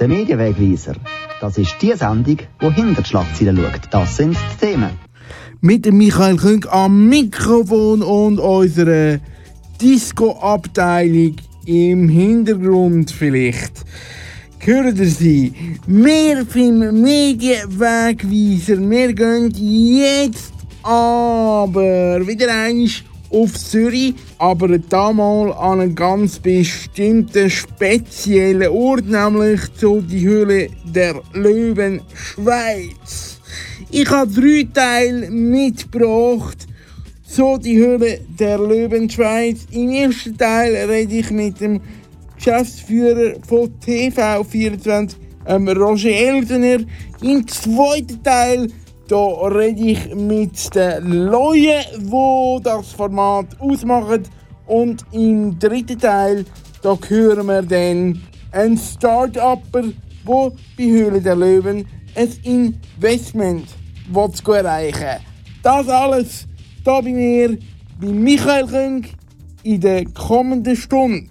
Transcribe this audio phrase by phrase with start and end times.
[0.00, 0.94] Der Medienwegweiser.
[1.40, 3.80] Das ist die Sendung, die hinter die Schlagzeilen schaut.
[3.90, 4.90] Das sind die Themen.
[5.60, 9.20] Mit Michael Küng am Mikrofon und unserer
[9.80, 11.36] Disco-Abteilung
[11.66, 13.84] im Hintergrund vielleicht.
[14.58, 15.52] Hören ihr sie?
[15.86, 18.78] Wir vom Medienwegweiser.
[18.90, 20.52] Wir gehen jetzt
[20.82, 30.00] aber wieder einmal auf Zürich, aber damals an einen ganz bestimmten speziellen Ort, nämlich zu
[30.00, 33.40] die Höhle der Löwen Schweiz.
[33.90, 36.66] Ich habe drei Teile mitgebracht
[37.26, 39.66] zu die Höhle der Löwen Schweiz.
[39.72, 41.80] Im ersten Teil rede ich mit dem
[42.36, 45.16] Geschäftsführer von TV24,
[45.46, 46.84] ähm, Roger Elsener.
[47.22, 48.68] Im zweiten Teil
[49.08, 54.22] da rede ich mit den Leuten, die das Format ausmachen.
[54.66, 56.44] Und im dritten Teil
[56.84, 58.20] da hören wir dann
[58.52, 63.66] einen Start-Upper, der bei Höhle der Löwen ein Investment
[64.12, 65.24] will erreichen
[65.62, 66.46] Das alles
[66.84, 67.58] hier bei mir,
[67.98, 69.06] bei Michael Küng,
[69.62, 71.26] in der kommenden Stunde.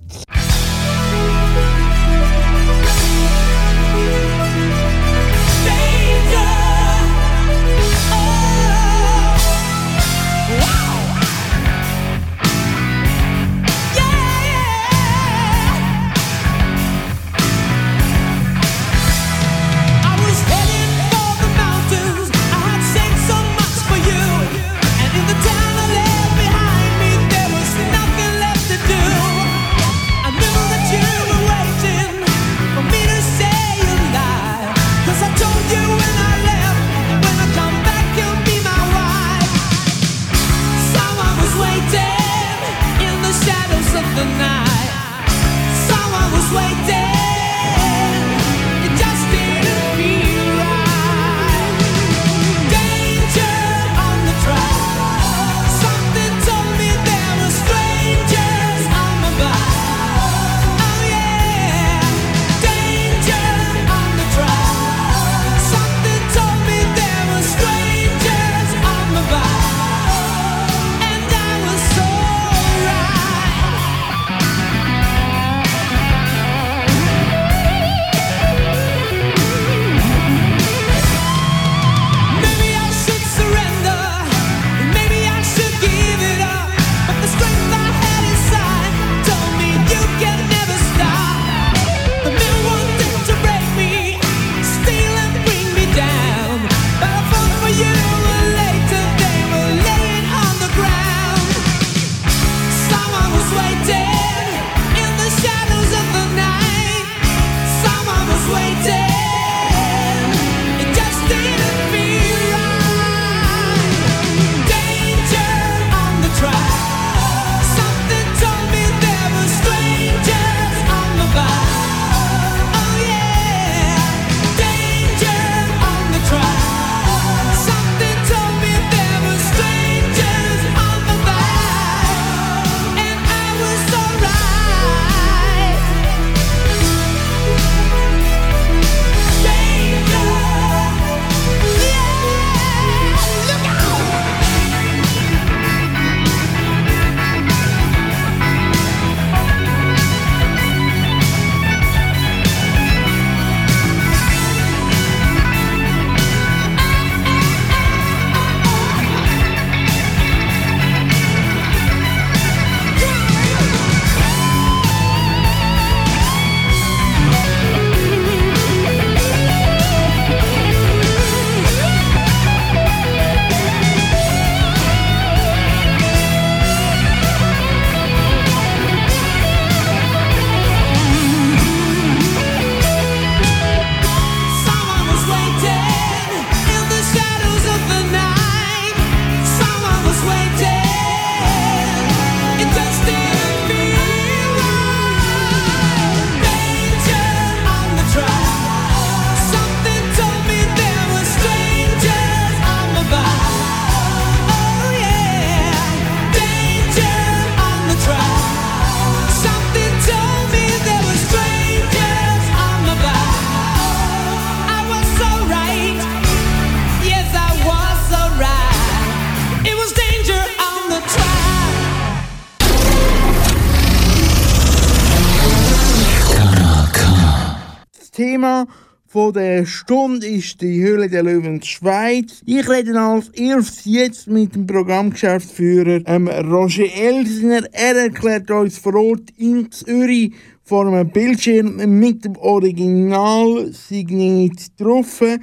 [229.83, 232.41] Stunde ist die Höhle der Löwen Schweiz.
[232.45, 237.63] Ich rede als erstes jetzt mit dem Programmgeschäftsführer ähm, Roger Elsner.
[237.73, 240.31] Er erklärt uns vor Ort in Zürich
[240.63, 245.39] vor einem Bildschirm mit dem Original-Signet drauf, die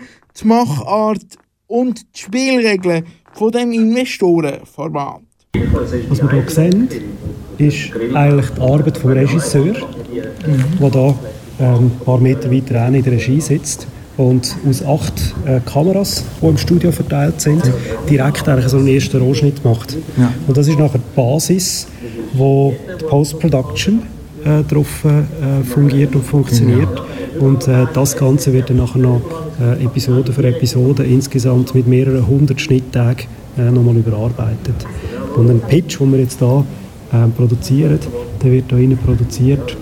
[0.47, 1.37] Machart
[1.67, 3.05] und die Spielregeln
[3.35, 5.21] von dem Investorenformat.
[6.09, 6.89] Was wir hier sehen,
[7.59, 9.77] ist eigentlich die Arbeit des Regisseurs,
[10.47, 10.79] mhm.
[10.81, 11.15] der hier
[11.61, 13.87] ähm, ein paar Meter weiter in der Regie sitzt
[14.17, 17.63] und aus acht äh, Kameras, die im Studio verteilt sind,
[18.09, 19.97] direkt eigentlich so einen ersten Rohschnitt macht.
[20.19, 20.33] Ja.
[20.47, 21.87] Und das ist nachher die Basis,
[22.35, 24.03] wo die Post-Production
[24.45, 26.89] äh, darauf äh, fungiert und funktioniert.
[26.95, 27.41] Ja.
[27.41, 29.23] Und äh, das Ganze wird dann nachher noch
[29.61, 33.27] äh, Episode für Episode insgesamt mit mehreren hundert Schnitttagen
[33.57, 34.75] äh, nochmal überarbeitet.
[35.37, 36.65] Und ein Pitch, den wir jetzt hier
[37.13, 37.99] äh, produzieren,
[38.43, 39.77] der wird hier produziert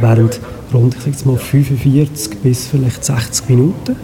[0.00, 0.40] während
[0.72, 3.96] rund ich sage mal 45 bis vielleicht 60 Minuten.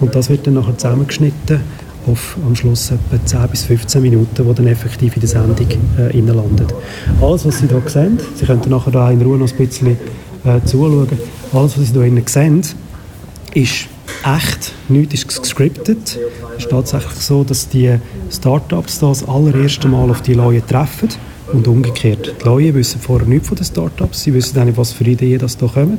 [0.00, 1.60] Und das wird dann nachher zusammengeschnitten
[2.06, 5.56] auf am Schluss etwa 10 bis 15 Minuten, die dann effektiv in der Sendung
[5.98, 6.74] äh, landet.
[7.20, 9.96] Alles, was Sie hier sehen, Sie können nachher da in Ruhe noch ein bisschen
[10.44, 11.08] äh, zuschauen,
[11.52, 12.62] alles, was Sie hier sehen,
[13.54, 13.88] ist
[14.24, 16.18] echt, nichts ist gescriptet.
[16.56, 17.98] Es ist tatsächlich so, dass die
[18.30, 21.08] Startups das allererste Mal auf die Leute treffen
[21.52, 22.34] und umgekehrt.
[22.40, 25.56] Die Leute wissen vorher nichts von den Startups, sie wissen nicht, was für Ideen das
[25.56, 25.98] da kommen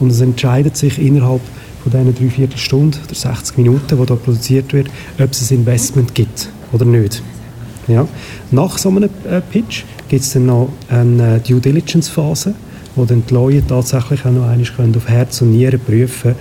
[0.00, 1.40] und es entscheidet sich innerhalb
[1.82, 4.88] von diesen drei Viertelstunden oder 60 Minuten, die da produziert wird,
[5.18, 7.22] ob es ein Investment gibt oder nicht.
[7.88, 8.08] Ja.
[8.50, 12.54] Nach so einem äh, Pitch gibt es dann noch eine Due Diligence Phase,
[12.96, 16.34] wo dann die Leute tatsächlich auch noch einmal auf Herz und Nieren prüfen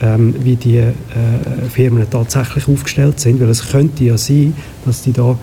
[0.00, 0.92] ähm, wie die äh,
[1.70, 5.34] Firmen tatsächlich aufgestellt sind, weil es könnte ja sein, dass die da äh,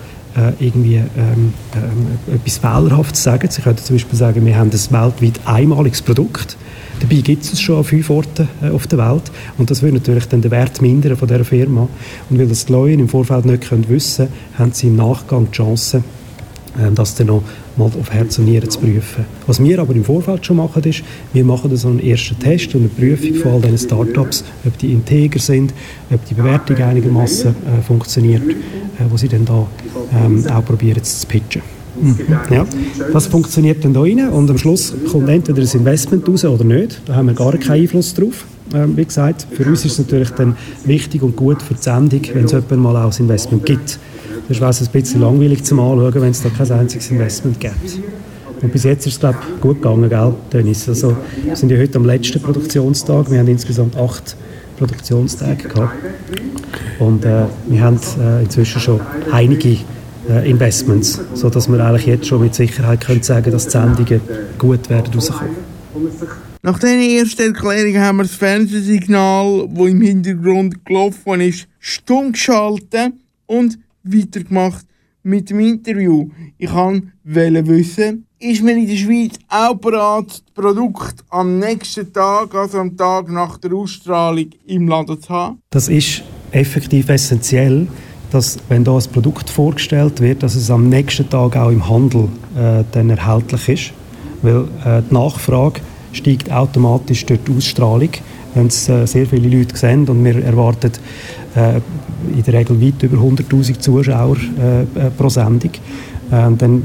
[0.59, 3.49] irgendwie ähm, ähm, etwas Fehlerhaftes sagen.
[3.49, 6.57] Sie könnten zum Beispiel sagen, wir haben ein weltweit einmaliges Produkt.
[6.99, 9.95] Dabei gibt es es schon an fünf Orten äh, auf der Welt und das würde
[9.95, 11.87] natürlich dann den Wert mindern von dieser Firma.
[12.29, 15.47] Und weil das die Leute im Vorfeld nicht können wissen können, haben sie im Nachgang
[15.47, 16.24] die Chance, äh,
[16.93, 17.43] das dann noch
[17.77, 19.25] mal auf Herz und Nieren zu prüfen.
[19.47, 22.81] Was wir aber im Vorfeld schon machen, ist, wir machen so einen ersten Test und
[22.81, 25.73] eine Prüfung von all diesen Startups, ob die integer sind,
[26.11, 28.53] ob die Bewertung einigermaßen äh, funktioniert, äh,
[29.09, 29.67] wo sie dann da
[30.13, 31.61] ähm, auch probieren zu pitchen.
[32.01, 32.17] Mhm.
[32.51, 32.65] Ja,
[33.13, 37.01] das funktioniert dann da rein und am Schluss kommt entweder das Investment raus oder nicht.
[37.05, 38.45] Da haben wir gar keinen Einfluss drauf.
[38.73, 42.21] Ähm, wie gesagt, für uns ist es natürlich dann wichtig und gut für die Sendung,
[42.33, 43.99] wenn es jemand mal auch das Investment gibt.
[44.47, 47.99] Das wäre es ein bisschen langweilig zum Anschauen, wenn es da kein einziges Investment gibt.
[48.61, 50.87] Und bis jetzt ist es, glaube ich, gut gegangen, gell, Dennis?
[50.87, 53.29] Also, wir sind ja heute am letzten Produktionstag.
[53.29, 54.35] Wir haben insgesamt acht
[54.77, 55.95] Produktionstage gehabt.
[56.99, 59.01] Und äh, wir haben äh, inzwischen schon
[59.31, 59.77] einige
[60.29, 64.21] äh, Investments, sodass wir eigentlich jetzt schon mit Sicherheit können sagen dass die Sendungen
[64.57, 65.55] gut werden rauskommen.
[66.61, 73.13] Nach dieser ersten Erklärung haben wir das Fernsehsignal, das im Hintergrund gelaufen ist, stumm geschaltet
[73.45, 74.85] und weitergemacht
[75.23, 76.29] mit dem Interview.
[76.57, 82.53] Ich wollte wissen, ist man in der Schweiz auch bereit, das Produkt am nächsten Tag,
[82.53, 85.59] also am Tag nach der Ausstrahlung, im Laden zu haben?
[85.71, 86.21] Das ist
[86.51, 87.87] effektiv essentiell,
[88.31, 92.29] dass, wenn da ein Produkt vorgestellt wird, dass es am nächsten Tag auch im Handel
[92.55, 93.93] äh, dann erhältlich ist.
[94.41, 95.81] Weil äh, die Nachfrage
[96.11, 98.09] steigt automatisch durch die Ausstrahlung,
[98.53, 100.91] wenn es äh, sehr viele Leute sehen und wir erwarten
[101.55, 104.85] in der Regel weit über 100'000 Zuschauer äh, äh,
[105.17, 105.71] pro Sendung.
[106.31, 106.83] Äh, dann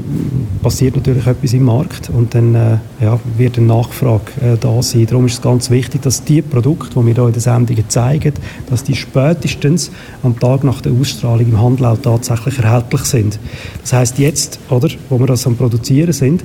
[0.61, 5.07] passiert natürlich etwas im Markt und dann äh, ja, wird eine Nachfrage äh, da sein.
[5.07, 8.33] Darum ist es ganz wichtig, dass die Produkte, die wir hier in den Sendungen zeigen,
[8.69, 9.89] dass die spätestens
[10.21, 13.39] am Tag nach der Ausstrahlung im Handel auch tatsächlich erhältlich sind.
[13.81, 16.43] Das heißt jetzt, oder, wo wir das am Produzieren sind,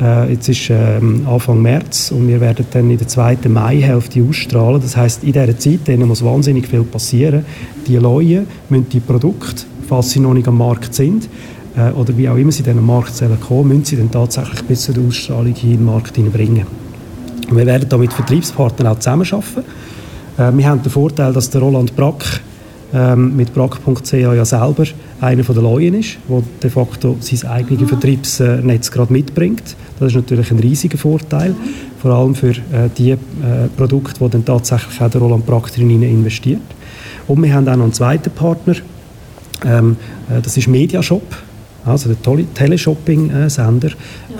[0.00, 4.80] äh, jetzt ist ähm, Anfang März und wir werden dann in der zweiten Maihälfte ausstrahlen.
[4.80, 7.44] Das heißt, in dieser Zeit muss wahnsinnig viel passieren.
[7.86, 11.28] Die Leute müssen die Produkte, falls sie noch nicht am Markt sind,
[11.78, 14.62] äh, oder wie auch immer sie in diesen Markt sollen kommen, müssen sie dann tatsächlich
[14.62, 16.66] bis zur Ausstrahlung hier in den Markt bringen.
[17.50, 19.64] Wir werden da mit Vertriebspartnern auch zusammenarbeiten.
[20.36, 22.40] Äh, wir haben den Vorteil, dass der Roland Brack
[22.92, 24.84] ähm, mit brack.ch ja selber
[25.20, 29.76] einer der Leuen ist, der de facto sein eigenes Vertriebsnetz gerade mitbringt.
[29.98, 31.54] Das ist natürlich ein riesiger Vorteil,
[32.00, 33.16] vor allem für äh, die äh,
[33.76, 36.62] Produkte, die dann tatsächlich auch der Roland Brack drin investiert.
[37.26, 38.74] Und wir haben auch noch einen zweiten Partner,
[39.66, 39.96] ähm,
[40.30, 41.47] äh, das ist Mediashop,
[41.88, 43.90] also der Teleshopping-Sender,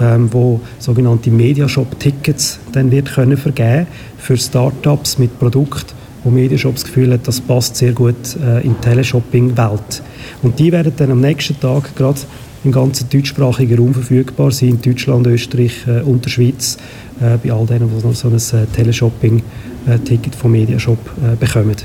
[0.00, 3.86] ähm, wo sogenannte Mediashop-Tickets dann wird können vergeben
[4.18, 8.74] für Startups mit Produkten, wo Mediashop das Gefühl hat, das passt sehr gut äh, in
[8.74, 10.02] die Teleshopping-Welt.
[10.42, 12.20] Und die werden dann am nächsten Tag gerade
[12.64, 16.76] im ganzen deutschsprachigen Raum verfügbar sein, in Deutschland, Österreich äh, und der Schweiz.
[17.20, 21.76] äh, bei all denen, die noch so ein äh, Teleshopping-Ticket vom Mediashop äh, bekommen.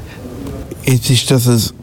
[0.86, 1.76] Jetzt ist das ein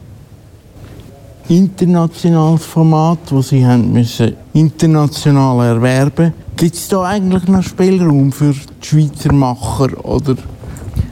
[1.51, 8.53] internationales Format, das Sie haben müssen international erwerben Gibt es da eigentlich noch Spielraum für
[8.53, 10.35] die Schweizer Macher oder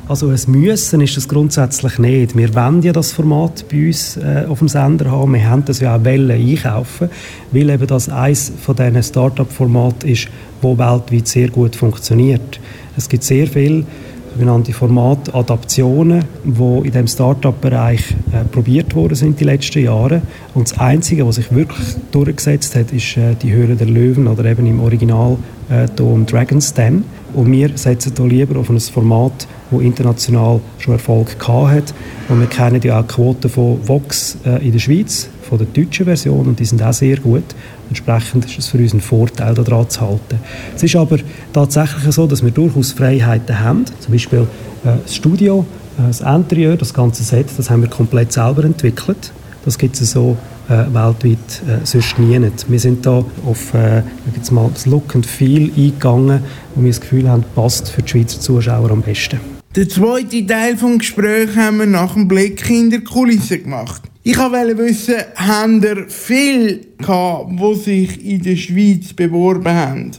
[0.08, 2.36] also ein Müssen ist das grundsätzlich nicht.
[2.36, 5.34] Wir wollen ja das Format bei uns äh, auf dem Sender haben.
[5.34, 7.10] Wir haben das ja auch wollen einkaufen,
[7.52, 10.28] weil eben das eines von diesen Start-up-Formaten ist,
[10.62, 12.60] wo weltweit sehr gut funktioniert.
[12.98, 13.86] Es gibt sehr viele
[14.34, 20.22] sogenannte Formatadaptionen, die in dem Start-up-Bereich äh, probiert worden sind die letzten Jahre.
[20.54, 24.46] Und das Einzige, was sich wirklich durchgesetzt hat, ist äh, die Höhle der Löwen oder
[24.46, 25.38] eben im Original
[25.70, 25.88] äh,
[26.26, 27.04] Dragon's Den.
[27.34, 31.94] Und wir setzen hier lieber auf ein Format, das international schon Erfolg hat.
[32.28, 35.68] Und wir kennen ja auch die Quoten von Vox äh, in der Schweiz, von der
[35.68, 37.44] deutschen Version, und die sind auch sehr gut.
[37.90, 40.40] Entsprechend ist es für uns ein Vorteil, daran zu halten.
[40.76, 41.18] Es ist aber
[41.54, 43.86] tatsächlich so, dass wir durchaus Freiheiten haben.
[44.00, 44.48] Zum Beispiel
[44.84, 45.66] äh, das Studio,
[45.98, 49.32] äh, das Interieur, das ganze Set, das haben wir komplett selber entwickelt.
[49.66, 50.38] Das gibt es so
[50.70, 52.40] weltweit äh, sonst nie.
[52.68, 54.04] Wir sind da auf äh,
[54.36, 56.42] jetzt mal das Look and Feel eingegangen,
[56.76, 59.40] wo wir das Gefühl haben, passt für die Schweizer Zuschauer am besten.
[59.76, 64.02] Den zweiten Teil des Gesprächs haben wir nach dem Blick in der Kulisse gemacht.
[64.24, 70.12] Ich wollte wissen, haben ihr viele gehabt, die sich in der Schweiz beworben haben?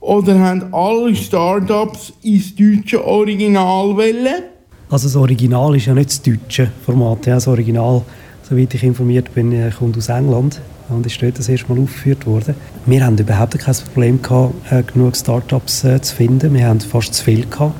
[0.00, 4.42] Oder haben alle Startups ins deutsche Original wollen?
[4.90, 7.26] Also das Original ist ja nicht das deutsche Format.
[7.26, 8.02] Ja, das Original,
[8.48, 12.26] soweit ich informiert bin, äh, kommt aus England und ist dort das erste Mal aufgeführt
[12.26, 12.54] worden.
[12.86, 16.54] Wir haben überhaupt kein Problem gehabt, äh, genug Startups äh, zu finden.
[16.54, 17.74] Wir haben fast zu viel gehabt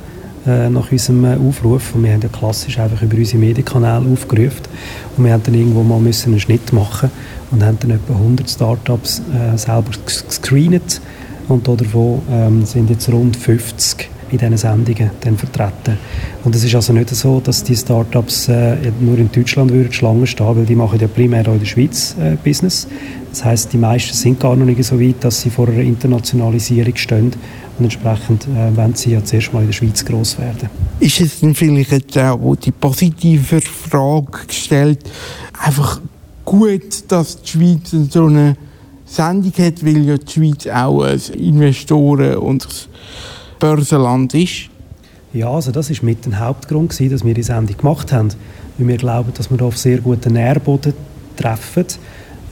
[0.47, 1.95] nach unserem Aufruf.
[1.95, 4.63] Und wir haben ja klassisch einfach über unsere Medienkanäle aufgerufen.
[5.15, 7.11] Und wir haben dann irgendwo mal müssen einen Schnitt machen
[7.51, 9.21] und haben dann etwa 100 Startups
[9.57, 11.03] selber gescreent.
[11.49, 15.99] Und davon ähm, sind jetzt rund 50 in diesen Sendungen dann vertreten.
[16.45, 20.27] Und es ist also nicht so, dass die Startups äh, nur in Deutschland würden Schlangen
[20.27, 22.87] stehen, weil die machen ja primär auch in der Schweiz äh, Business.
[23.31, 26.97] Das heißt, die meisten sind gar noch nicht so weit, dass sie vor einer Internationalisierung
[26.97, 27.33] stehen
[27.79, 30.69] und entsprechend äh, wollen sie ja zuerst mal in der Schweiz groß werden.
[31.01, 35.01] Ist es denn vielleicht jetzt auch die positive Frage gestellt,
[35.53, 36.01] einfach
[36.45, 38.57] gut, dass die Schweiz so eine
[39.05, 42.89] Sendung hat, weil ja die Schweiz auch ein Investoren- und
[43.59, 44.71] Börsenland ist?
[45.33, 48.31] Ja, also das ist mit dem Hauptgrund gewesen, dass wir die Sendung gemacht haben,
[48.79, 50.95] weil wir glauben, dass wir da auf sehr guten Nährboden
[51.37, 51.85] treffen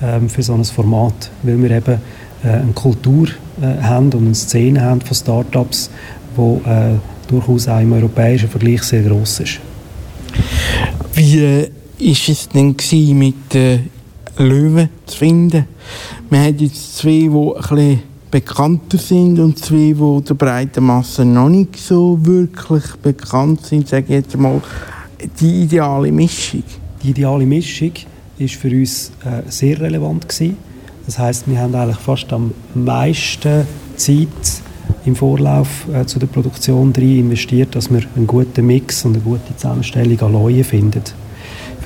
[0.02, 2.00] ähm, für so ein Format, weil wir eben
[2.44, 3.28] äh, eine Kultur
[3.60, 5.90] äh, haben und eine Szene haben von Startups,
[6.36, 6.96] die äh,
[7.28, 9.60] durchaus auch im europäischen Vergleich sehr groß ist.
[11.14, 12.76] Wie äh, ist es denn
[13.16, 13.90] mit den
[14.36, 15.66] Löwen zu finden?
[16.28, 18.02] Wir haben jetzt zwei, die ein bisschen
[18.36, 24.04] bekannter sind und zwei, die der breiten Masse noch nicht so wirklich bekannt sind, sage
[24.08, 24.60] ich jetzt mal,
[25.40, 26.62] die ideale Mischung.
[27.02, 27.92] Die ideale Mischung
[28.36, 30.58] ist für uns äh, sehr relevant gewesen.
[31.06, 33.66] Das heißt, wir haben eigentlich fast am meisten
[33.96, 34.28] Zeit
[35.06, 39.22] im Vorlauf äh, zu der Produktion drin investiert, dass wir einen guten Mix und eine
[39.22, 41.04] gute Zusammenstellung an Leuen finden.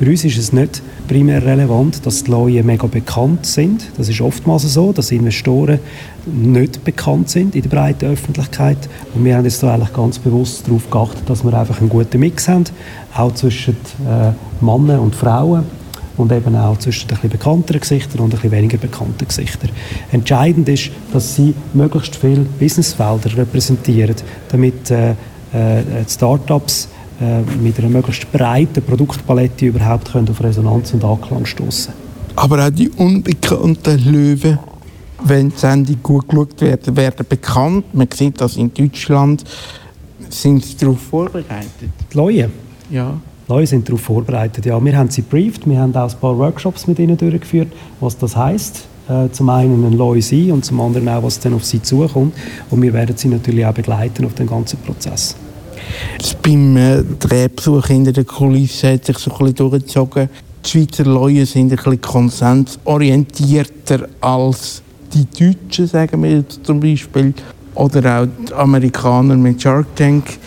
[0.00, 3.84] Für uns ist es nicht primär relevant, dass die Leute mega bekannt sind.
[3.98, 5.78] Das ist oftmals so, dass Investoren
[6.24, 8.78] nicht bekannt sind in der breiten Öffentlichkeit.
[9.14, 12.48] Und wir haben jetzt eigentlich ganz bewusst darauf geachtet, dass wir einfach einen guten Mix
[12.48, 12.64] haben,
[13.14, 13.76] auch zwischen
[14.08, 14.32] äh,
[14.64, 15.64] Männern und Frauen
[16.16, 19.68] und eben auch zwischen ein bisschen bekannteren Gesichtern und ein bisschen weniger bekannten Gesichtern.
[20.12, 24.16] Entscheidend ist, dass sie möglichst viele Businessfelder repräsentieren,
[24.48, 26.88] damit äh, äh, Startups
[27.20, 31.92] äh, mit einer möglichst breiten Produktpalette überhaupt können auf Resonanz und Anklang stoßen.
[32.36, 34.58] Aber auch die unbekannten Löwen,
[35.24, 37.94] wenn die Sendung gut geschaut werden, werden bekannt.
[37.94, 39.44] Man sieht das in Deutschland.
[40.30, 41.90] Sind sie darauf vorbereitet?
[42.10, 42.50] Die Leute?
[42.90, 43.20] Ja.
[43.48, 44.64] Leute sind darauf vorbereitet.
[44.64, 47.68] Ja, wir haben sie briefed, wir haben auch ein paar Workshops mit ihnen durchgeführt,
[48.00, 48.84] was das heißt.
[49.08, 52.32] Äh, zum einen ein Leu sein und zum anderen auch, was dann auf sie zukommt.
[52.70, 55.36] Und wir werden sie natürlich auch begleiten auf den ganzen Prozess.
[56.42, 60.28] Beim Drehbesuch hinter der Kulisse hat sich so ein bisschen durchgezogen.
[60.64, 64.82] Die Schweizer Leute sind ein bisschen konsensorientierter als
[65.12, 67.34] die Deutschen, sagen wir jetzt zum Beispiel.
[67.74, 70.38] Oder auch die Amerikaner mit Shark Tank.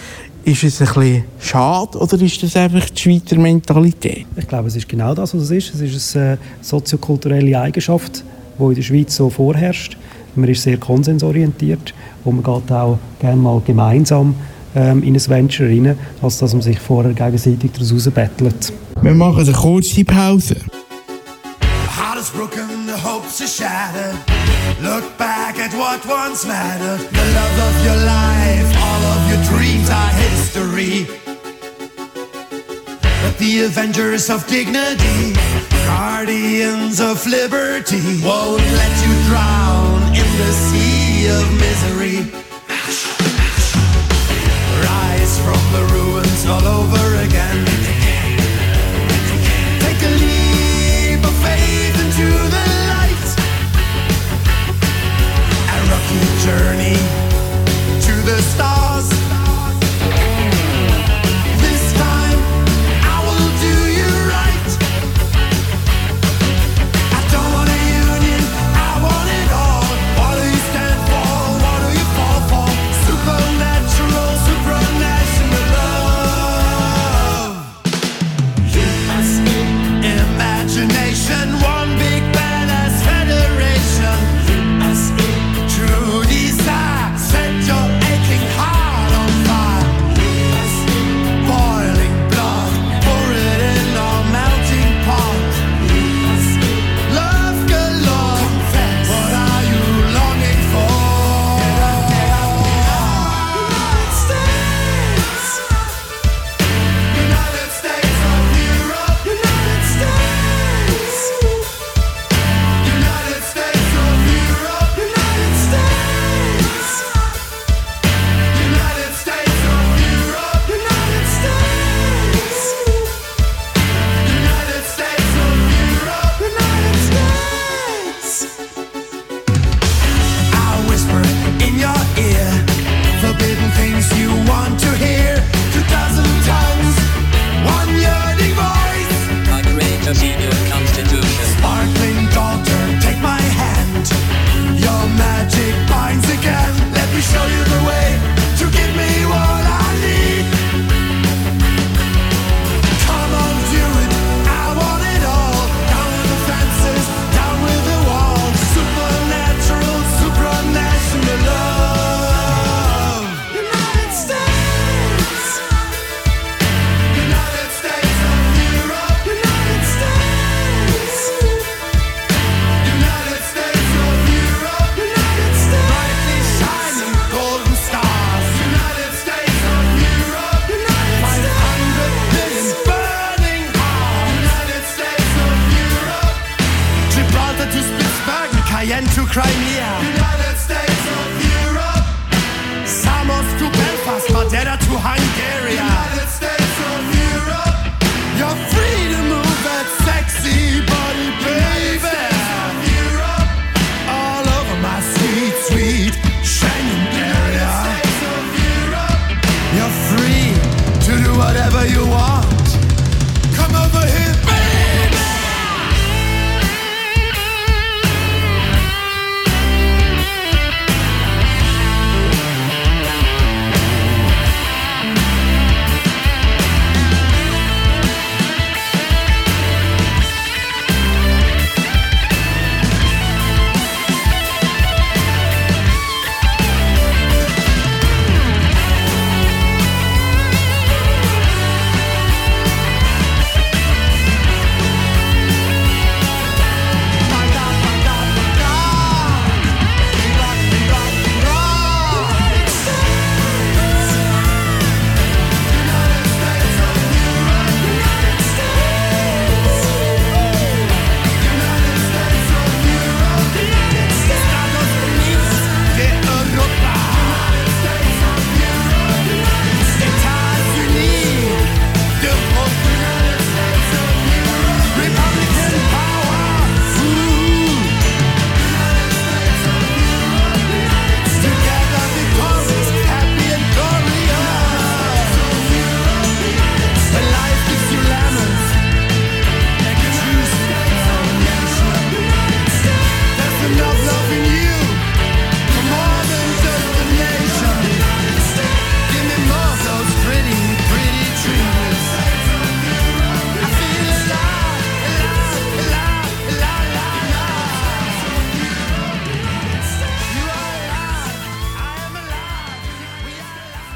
[0.45, 4.25] Ist es ein bisschen schade oder ist das einfach die Schweizer Mentalität?
[4.35, 5.73] Ich glaube, es ist genau das, was es ist.
[5.73, 8.25] Es ist eine äh, soziokulturelle Eigenschaft,
[8.59, 9.97] die in der Schweiz so vorherrscht.
[10.35, 11.93] Man ist sehr konsensorientiert
[12.25, 14.35] und man geht auch gerne mal gemeinsam
[14.75, 18.74] ähm, in ein Venture rein, als dass man sich vorher gegenseitig daraus bettelt.
[19.01, 20.56] Wir machen eine kurze Pause.
[22.34, 24.15] broken, the hopes are shattered.
[24.82, 27.00] Look back at what once mattered.
[27.00, 31.06] The love of your life, all of your dreams are history.
[33.24, 35.34] But the Avengers of dignity,
[35.86, 42.52] guardians of liberty, won't let you drown in the sea of misery.
[46.45, 47.65] all over again.
[49.79, 53.27] Take a leap of faith into the light.
[55.71, 56.97] A rocky journey
[58.01, 58.82] to the stars.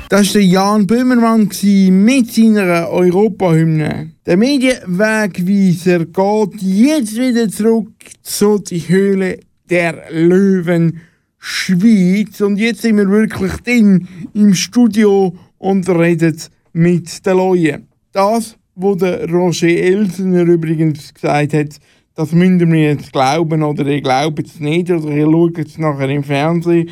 [0.10, 1.50] Das war Jan Böhmermann
[1.92, 4.12] mit seiner Europahymne.
[4.26, 7.92] Der Medienwegweiser geht jetzt wieder zurück
[8.22, 11.02] zu die Höhle der Löwen
[11.38, 12.40] Schweiz.
[12.40, 16.38] Und jetzt sind wir wirklich drin im Studio und reden
[16.72, 17.88] mit den Leuten.
[18.14, 21.80] Das, was der Roger Elsener übrigens gesagt hat,
[22.16, 26.08] das müssen wir jetzt glauben oder ihr glaubt es nicht oder ihr schaut es nachher
[26.08, 26.90] im Fernsehen.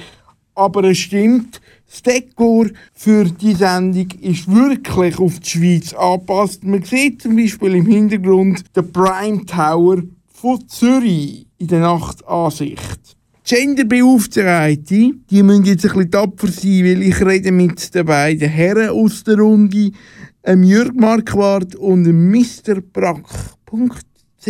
[0.53, 6.63] Aber es stimmt, das Dekor für die Sendung ist wirklich auf die Schweiz angepasst.
[6.63, 13.15] Man sieht zum Beispiel im Hintergrund den Prime Tower von Zürich in der Nachtansicht.
[13.47, 18.89] Genderbeauftragte, die müssen jetzt ein bisschen tapfer sein, weil ich rede mit den beiden Herren
[18.89, 19.91] aus der Runde,
[20.41, 22.81] einem Jürg Marquardt und einem Mr.
[22.81, 24.47] Brack.ch.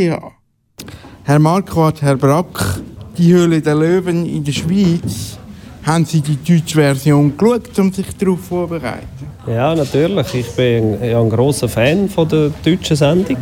[1.24, 2.80] Herr Marquardt, Herr Brack,
[3.17, 5.38] die Höhle der Löwen in der Schweiz,
[5.86, 9.08] haben Sie die deutsche Version geschaut, um sich darauf vorzubereiten?
[9.48, 10.34] Ja, natürlich.
[10.34, 13.38] Ich bin ja ein großer Fan von der deutschen Sendung.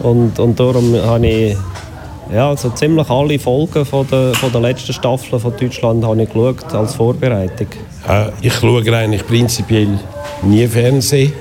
[0.00, 1.56] Und, und darum habe ich
[2.32, 6.28] ja, so ziemlich alle Folgen von der, von der letzten Staffel von Deutschland habe ich
[6.28, 7.68] geschaut als Vorbereitung.
[8.08, 9.98] Äh, ich schaue eigentlich prinzipiell
[10.42, 11.32] nie Fernsehen.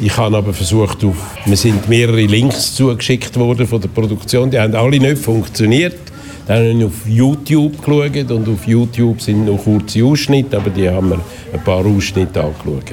[0.00, 1.16] Ich habe aber versucht, auf,
[1.46, 5.96] mir sind mehrere Links zugeschickt worden von der Produktion, die haben alle nicht funktioniert.
[6.46, 10.88] Dann habe ich auf YouTube geschaut und auf YouTube sind noch kurze Ausschnitte, aber die
[10.88, 11.20] haben wir
[11.52, 12.92] ein paar Ausschnitte angeschaut.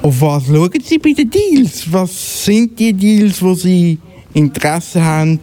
[0.00, 1.92] Auf was schauen Sie bei den Deals?
[1.92, 3.98] Was sind die Deals, wo Sie
[4.32, 5.38] Interesse haben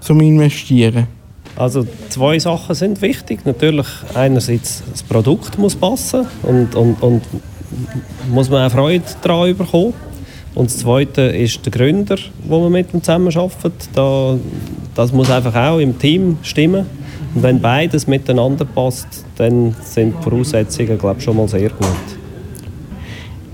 [0.00, 1.08] zum Investieren?
[1.56, 3.44] Also zwei Sachen sind wichtig.
[3.44, 7.22] Natürlich einerseits das Produkt muss passen und, und, und
[8.30, 9.94] muss man auch Freude daran bekommen.
[10.54, 13.88] Und das Zweite ist der Gründer, wo man mit ihm zusammenarbeitet.
[13.92, 14.38] Da,
[14.98, 16.84] das muss einfach auch im Team stimmen.
[17.32, 19.06] Und wenn beides miteinander passt,
[19.36, 21.86] dann sind die Voraussetzungen glaube ich, schon mal sehr gut.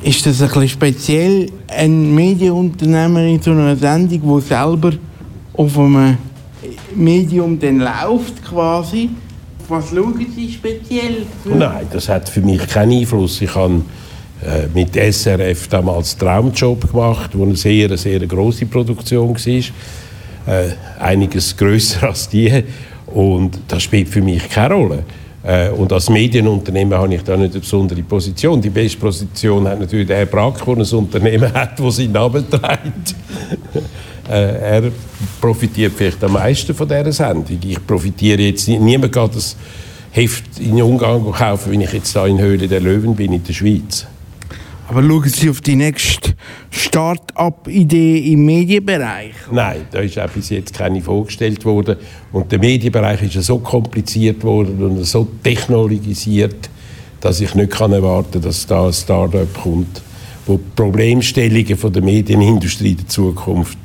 [0.02, 4.92] Ist das ein bisschen speziell, ein Medienunternehmer in so einer Sendung, wo selber
[5.52, 6.16] auf einem
[6.94, 9.10] Medium dann läuft quasi?
[9.68, 11.26] Was schauen Sie speziell?
[11.42, 11.50] Für?
[11.50, 13.42] Nein, das hat für mich keinen Einfluss.
[13.42, 13.82] Ich habe
[14.42, 19.62] äh, mit SRF damals Traumjob gemacht, wo eine sehr, sehr große Produktion war.
[20.46, 22.64] Äh, einiges größer als die.
[23.06, 25.04] Und das spielt für mich keine Rolle.
[25.42, 28.60] Äh, und als Medienunternehmer habe ich da nicht eine besondere Position.
[28.60, 32.48] Die beste Position hat natürlich der Herr Brack, der ein Unternehmen hat, das seinen Namen
[32.48, 33.14] trägt.
[34.30, 34.92] äh, er
[35.40, 37.58] profitiert vielleicht am meisten von dieser Sendung.
[37.62, 38.80] Ich profitiere jetzt nicht.
[38.80, 39.56] Niemand geht das
[40.12, 43.52] Heft in Ungarn kaufen, wenn ich jetzt da in Höhle der Löwen bin, in der
[43.52, 44.06] Schweiz.
[44.88, 46.34] Aber schauen Sie auf die nächste
[46.70, 49.32] Start-up-Idee im Medienbereich.
[49.50, 51.96] Nein, da ist auch bis jetzt keine vorgestellt worden.
[52.32, 56.68] Und der Medienbereich ist ja so kompliziert worden und so technologisiert,
[57.20, 60.02] dass ich nicht kann erwarten kann, dass da ein Start-up kommt,
[60.46, 63.78] wo die Problemstellungen von der Medienindustrie der Zukunft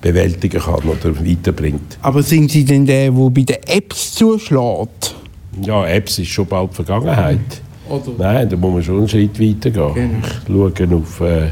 [0.00, 1.98] bewältigen kann oder weiterbringt.
[2.00, 5.14] Aber sind Sie denn der, der bei den Apps zuschlägt?
[5.62, 7.62] Ja, Apps ist schon bald Vergangenheit.
[7.88, 8.12] Oder?
[8.18, 10.22] Nein, da muss man schon einen Schritt weiter gehen.
[10.22, 11.50] Ich schaue auf, äh,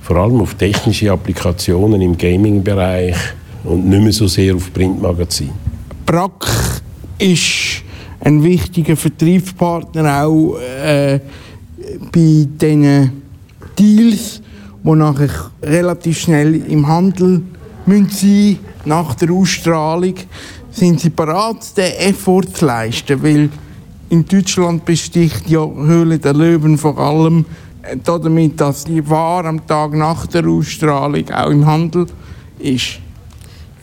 [0.00, 3.16] vor allem auf technische Applikationen im Gaming-Bereich
[3.64, 5.50] und nicht mehr so sehr auf Printmagazin.
[6.06, 6.46] Brack
[7.18, 7.82] ist
[8.20, 11.20] ein wichtiger Vertriebspartner auch äh,
[12.12, 13.22] bei diesen
[13.78, 14.42] Deals,
[14.82, 17.42] die nachher relativ schnell im Handel
[17.86, 20.14] müssen sein nach der Ausstrahlung.
[20.70, 23.22] Sind Sie bereit, den Effort zu leisten?
[23.22, 23.48] Weil
[24.10, 27.46] in Deutschland besticht ja Höhle der Löwen vor allem
[27.82, 32.06] äh, damit, dass die Ware am Tag nach der Ausstrahlung auch im Handel
[32.58, 32.98] ist.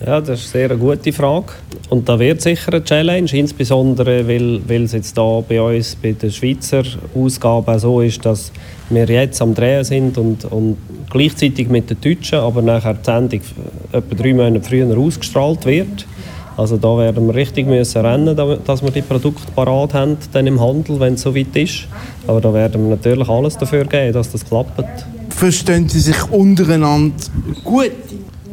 [0.06, 1.48] Ja, das ist eine sehr gute Frage.
[1.90, 6.12] Und da wird sicher eine Challenge, insbesondere weil, weil es jetzt da bei uns bei
[6.12, 6.84] der Schweizer
[7.16, 8.52] Ausgabe so ist, dass
[8.90, 10.78] wir jetzt am Drehen sind und, und
[11.10, 13.42] gleichzeitig mit den Deutschen, aber nachher die Sendung
[13.92, 16.06] etwa drei Monate früher ausgestrahlt wird.
[16.58, 20.48] Also da werden wir richtig müssen rennen, damit- dass wir die Produkte parat haben dann
[20.48, 21.88] im Handel, wenn es soweit ist.
[22.26, 24.84] Aber da werden wir natürlich alles dafür geben, dass das klappt.
[25.30, 27.14] Verstehen Sie sich untereinander
[27.64, 27.92] gut?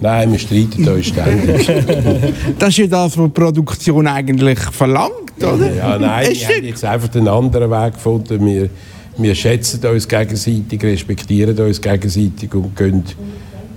[0.01, 1.67] Nein, wir streiten uns ständig.
[2.59, 5.13] Das ist ja das, was die Produktion eigentlich verlangt,
[5.43, 5.73] oder?
[5.75, 8.45] Ja, nein, Ein wir haben jetzt einfach einen anderen Weg gefunden.
[8.45, 8.69] Wir,
[9.17, 13.03] wir schätzen uns gegenseitig, respektieren uns gegenseitig und gehen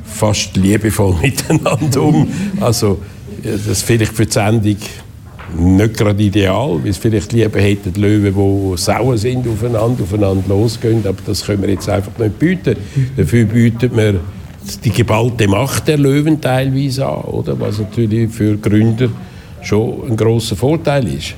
[0.03, 2.27] fast liebevoll miteinander um.
[2.59, 2.97] Also,
[3.43, 4.77] das ist vielleicht für die Sendung
[5.55, 11.05] nicht gerade ideal, weil es vielleicht lieber hätten Löwen, die sauer sind aufeinander, aufeinander losgehen,
[11.05, 12.75] aber das können wir jetzt einfach nicht bieten.
[13.15, 14.19] Dafür bieten wir
[14.83, 17.59] die geballte Macht der Löwen teilweise an, oder?
[17.59, 19.09] was natürlich für Gründer
[19.61, 21.35] schon ein großer Vorteil ist.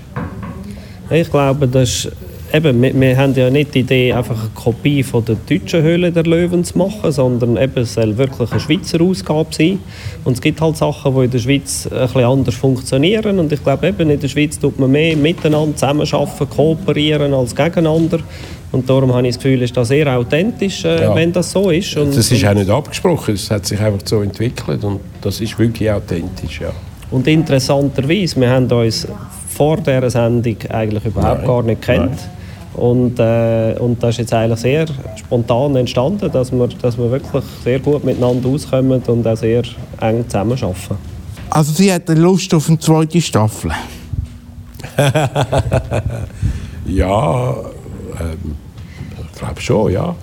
[1.11, 2.11] Ich glaube, das ist
[2.53, 6.11] eben, wir, wir haben ja nicht die Idee, einfach eine Kopie von der deutschen Höhle
[6.11, 9.79] der Löwen zu machen, sondern eben, es soll wirklich eine Schweizer Ausgabe sein.
[10.23, 13.39] Und es gibt halt Sachen, die in der Schweiz ein bisschen anders funktionieren.
[13.39, 18.19] Und ich glaube, eben in der Schweiz tut man mehr miteinander zusammenarbeiten, kooperieren als gegeneinander.
[18.71, 21.15] Und darum habe ich das Gefühl, ist das sehr authentisch, äh, Ja.
[21.15, 21.97] wenn das so ist.
[21.97, 25.57] Und, Das ist auch nicht abgesprochen, es hat sich einfach so entwickelt und das ist
[25.57, 26.71] wirklich authentisch, ja.
[27.09, 29.07] Und interessanterweise, wir haben uns
[29.47, 32.19] vor dieser Sendung eigentlich überhaupt Nein, gar nicht kennt.
[32.79, 37.43] Und, äh, und das ist jetzt eigentlich sehr spontan entstanden, dass wir, dass wir wirklich
[37.63, 39.63] sehr gut miteinander auskommen und auch sehr
[40.01, 40.97] eng zusammenarbeiten.
[41.49, 43.71] Also sie hat Lust auf eine zweite Staffel.
[46.89, 47.55] Ja,
[48.19, 48.55] ähm,
[49.31, 50.15] ich glaube schon, ja.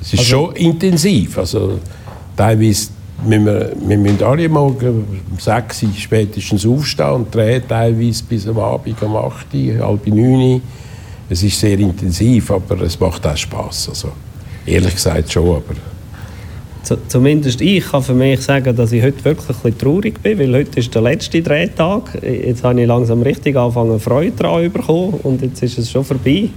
[0.00, 1.38] Es ist schon intensiv.
[1.38, 1.78] Also,
[2.36, 2.88] teilweise
[3.24, 8.46] müssen wir, wir müssen alle morgen um 6 Uhr spätestens aufstehen und drehen teilweise bis
[8.46, 10.60] am Abend um 8 Uhr, halb 9 Uhr.
[11.28, 13.88] Es ist sehr intensiv, aber es macht auch Spass.
[13.88, 14.12] Also,
[14.66, 15.74] ehrlich gesagt schon, aber
[17.08, 20.80] zumindest ich kann für mich sagen, dass ich heute wirklich ein traurig bin, weil heute
[20.80, 22.18] ist der letzte Drehtag.
[22.22, 26.04] Jetzt habe ich langsam richtig angefangen, Freude daran zu bekommen und jetzt ist es schon
[26.04, 26.50] vorbei.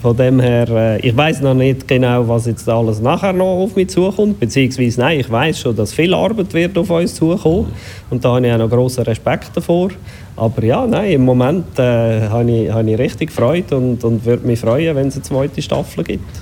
[0.00, 3.76] Von dem her, äh, ich weiß noch nicht genau, was jetzt alles nachher noch auf
[3.76, 7.66] mich zukommt, beziehungsweise nein, ich weiß schon, dass viel Arbeit wird auf uns zukommen
[8.08, 9.90] und da habe ich auch noch grossen Respekt davor.
[10.34, 14.46] Aber ja, nein, im Moment äh, habe ich, habe ich richtig Freude und, und würde
[14.46, 16.40] mich freuen, wenn es eine zweite Staffel gibt.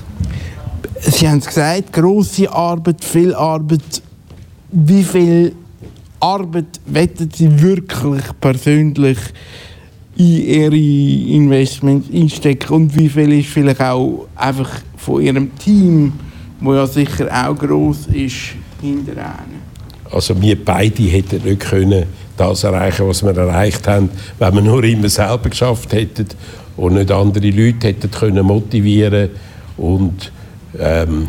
[1.01, 4.03] Sie haben es gesagt, grosse Arbeit, viel Arbeit.
[4.71, 5.53] Wie viel
[6.21, 9.19] Arbeit wettet Sie wirklich persönlich
[10.17, 16.13] in Ihre Investments einstecken und wie viel ist vielleicht auch einfach von Ihrem Team,
[16.61, 19.39] wo ja sicher auch gross ist, hinterher?
[20.13, 22.05] Also wir beide hätten nicht können
[22.37, 26.27] das erreichen, was wir erreicht haben, wenn wir nur immer selber geschafft hätten
[26.77, 29.31] und nicht andere Leute hätten können motivieren
[29.77, 30.33] und
[30.79, 31.29] ähm,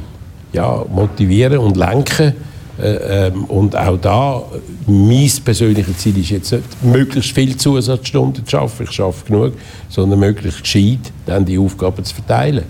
[0.53, 2.33] ja, motivieren und lenken.
[2.81, 4.41] Äh, ähm, und auch da,
[4.87, 9.53] mein persönliches Ziel ist jetzt nicht, möglichst viele Zusatzstunden zu schaffen, ich schaffe genug,
[9.89, 12.63] sondern möglichst gescheit dann die Aufgaben zu verteilen.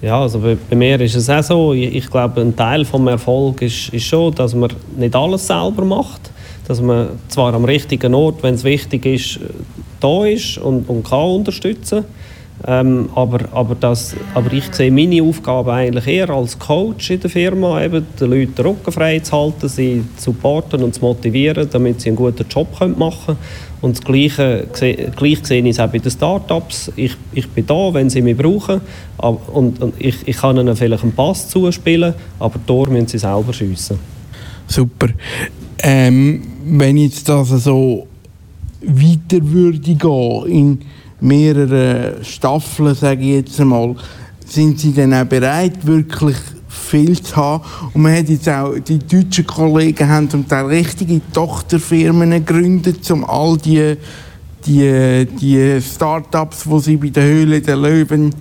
[0.00, 3.06] Ja, also bei, bei mir ist es auch so, ich, ich glaube, ein Teil vom
[3.08, 6.30] Erfolg ist, ist schon, dass man nicht alles selber macht,
[6.66, 9.38] dass man zwar am richtigen Ort, wenn es wichtig ist,
[10.00, 12.04] da ist und, und kann unterstützen,
[12.66, 17.30] ähm, aber, aber, das, aber ich sehe meine Aufgabe eigentlich eher als Coach in der
[17.30, 21.68] Firma, eben den Leuten den Rücken frei zu halten, sie zu supporten und zu motivieren,
[21.70, 23.38] damit sie einen guten Job machen können.
[23.80, 24.68] Und das Gleiche,
[25.16, 26.92] gleich sehe ich es auch bei den Startups.
[26.94, 28.80] Ich, ich bin da, wenn sie mich brauchen.
[29.16, 33.52] Und, und ich, ich kann ihnen vielleicht einen Pass zuspielen, aber Tore müssen sie selber
[33.52, 33.98] schiessen.
[34.68, 35.08] Super.
[35.78, 38.06] Ähm, wenn jetzt das so
[38.82, 40.78] weiter würde gehen, in
[41.22, 43.94] mehreren Staffeln, sage ich jetzt einmal,
[44.46, 46.36] sind Sie dann auch bereit, wirklich
[46.68, 47.64] viel zu haben?
[47.94, 53.24] Und man hat jetzt auch, die deutschen Kollegen haben zum Teil richtige Tochterfirmen gegründet, um
[53.24, 53.96] all die,
[54.66, 58.34] die, die Start-ups, die sie bei der Höhle der Löwen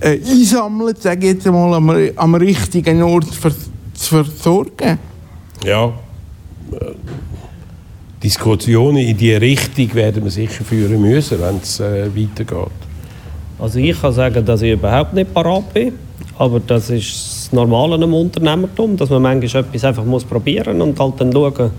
[0.00, 3.52] äh, einsammeln, sage ich jetzt einmal, am, am richtigen Ort ver
[3.98, 4.98] zu versorgen.
[5.64, 5.92] Ja,
[8.22, 12.72] Diskussionen in diese Richtung werden wir sicher führen müssen, wenn es äh, weitergeht.
[13.58, 15.92] Also ich kann sagen, dass ich überhaupt nicht parat bin,
[16.38, 17.12] aber das ist
[17.44, 21.70] das Normale am Unternehmertum, dass man manchmal etwas einfach muss probieren und halt dann schauen,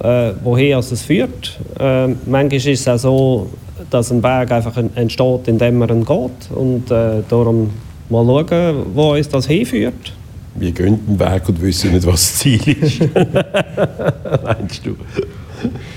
[0.00, 1.58] äh, woher es führt.
[1.78, 3.46] Äh, manchmal ist es auch so,
[3.90, 7.70] dass ein Weg einfach en- entsteht, indem man ihn geht und äh, darum
[8.10, 10.12] mal schauen, wo uns das hinführt.
[10.58, 13.00] Wir gehen den Weg und wissen nicht, was das Ziel ist.
[14.44, 14.96] Meinst du?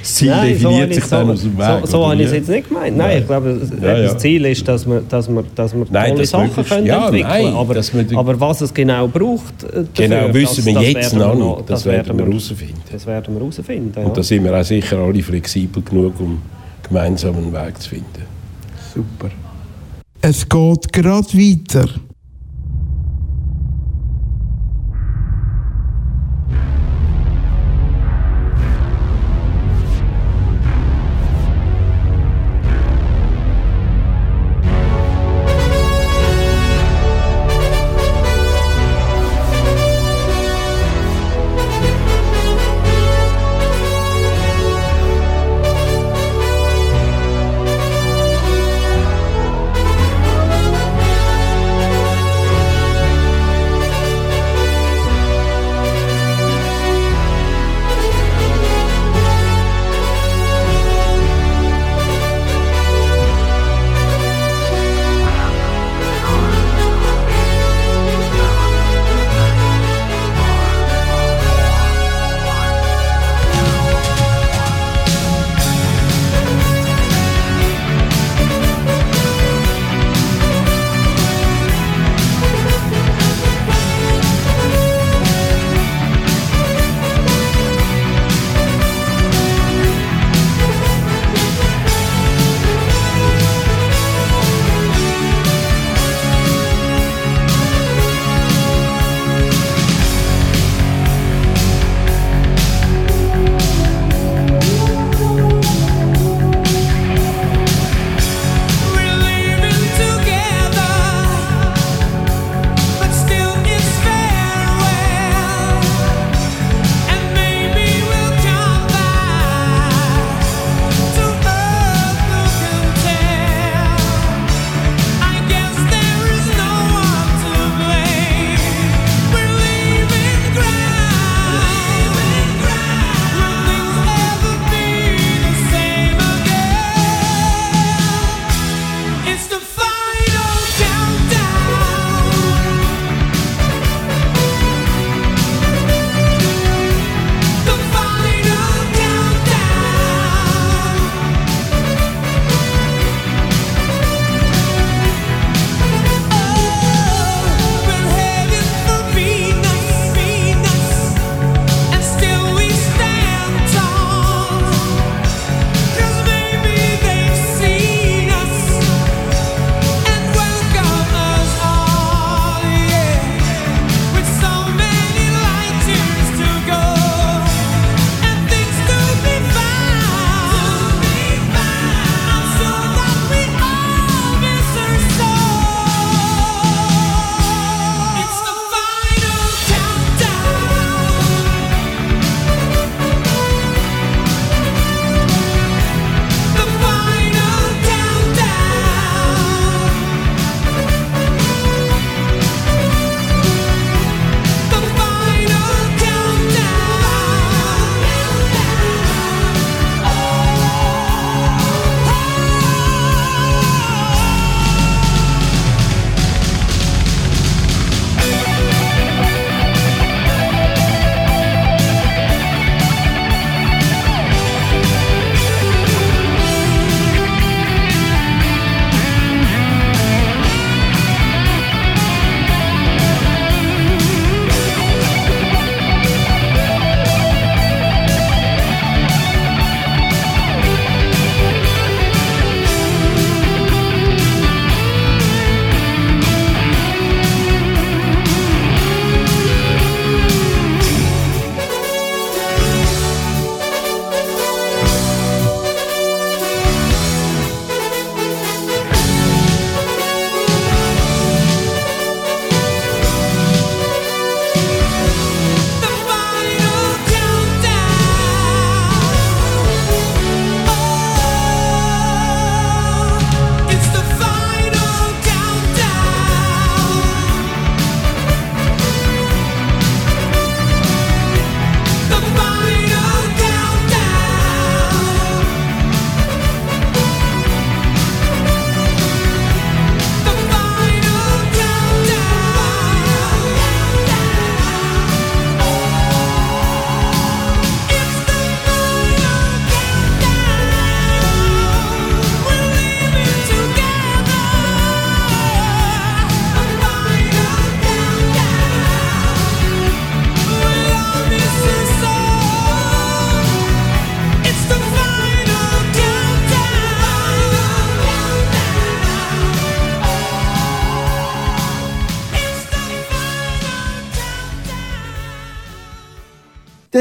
[0.02, 1.80] Das Ziel Nein, so definiert ich- sich dann so, aus dem Weg.
[1.84, 2.97] So, so habe ich es jetzt nicht gemeint.
[2.97, 3.17] Nein, Nein.
[3.19, 4.04] ich glaube, das, Ja, ja.
[4.13, 6.86] das Ziel ist, dass wir, dass wir, dass wir Nein, tolle das Sachen möglichst- können
[6.88, 10.84] ja, entwickeln aber, wir aber was es genau braucht, äh, Genau, dafür, wissen wir das,
[10.84, 11.69] das jetzt noch nicht.
[11.69, 12.74] Das werden wir herausfinden.
[12.91, 13.91] Das werden wir herausfinden.
[13.95, 14.06] Ja.
[14.06, 16.41] Und da sind wir auch sicher alle flexibel genug, um
[16.88, 18.06] gemeinsam einen Weg zu finden.
[18.95, 19.30] Super.
[20.24, 21.86] Es geht gerade weiter.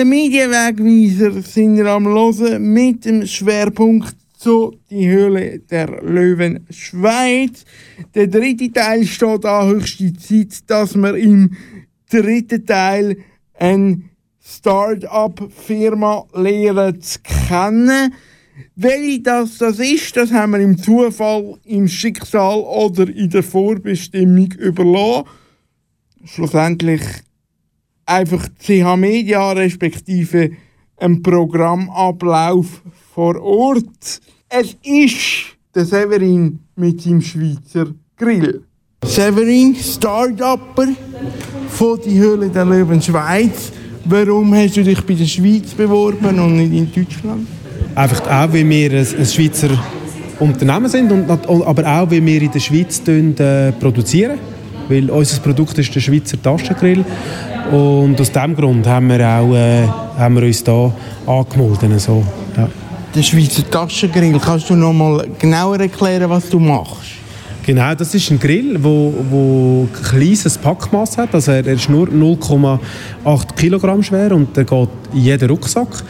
[0.01, 7.67] Den Medienwegweiser sind wir am Hören mit dem Schwerpunkt zu die Höhle der Löwen Schweiz.
[8.15, 11.55] Der dritte Teil steht an höchste Zeit, dass wir im
[12.11, 13.19] dritten Teil
[13.59, 14.01] eine
[14.43, 18.15] Start-up-Firma lernen zu kennen.
[18.77, 24.51] Welche das, das ist, das haben wir im Zufall, im Schicksal oder in der Vorbestimmung
[24.53, 25.29] überlassen.
[26.25, 27.03] Schlussendlich
[28.11, 30.51] einfach CH Media respektive
[30.97, 32.83] ein Programmablauf
[33.15, 34.21] vor Ort.
[34.49, 37.87] Es ist der Severin mit seinem Schweizer
[38.17, 38.63] Grill.
[39.05, 40.89] Severin, Start-Upper
[41.69, 43.73] von die Höhle der Löwen Schweiz.
[44.05, 47.47] Warum hast du dich bei der Schweiz beworben und nicht in Deutschland?
[47.95, 49.71] Einfach auch, weil wir ein, ein Schweizer
[50.39, 54.39] Unternehmen sind, und, aber auch, weil wir in der Schweiz tun, äh, produzieren.
[54.89, 57.05] Weil unser Produkt ist der Schweizer Taschengrill.
[57.71, 59.87] Und aus diesem Grund haben wir, auch, äh,
[60.19, 60.93] haben wir uns hier
[61.27, 62.01] angemeldet.
[62.01, 62.25] So,
[62.57, 62.69] ja.
[63.15, 67.13] Der Schweizer Taschengrill, kannst du noch mal genauer erklären, was du machst?
[67.65, 71.35] Genau, das ist ein Grill, wo, wo ein kleines Packmaß hat.
[71.35, 76.03] Also er, er ist nur 0,8 Kilogramm schwer und der geht in jeden Rucksack.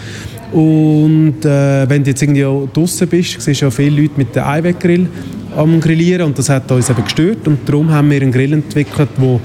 [0.53, 4.35] Und äh, wenn du jetzt irgendwie auch draussen bist, siehst du ja viele Leute mit
[4.35, 5.09] dem Einweggrill
[5.57, 9.11] am Grillieren und das hat uns eben gestört und darum haben wir einen Grill entwickelt,
[9.17, 9.41] wo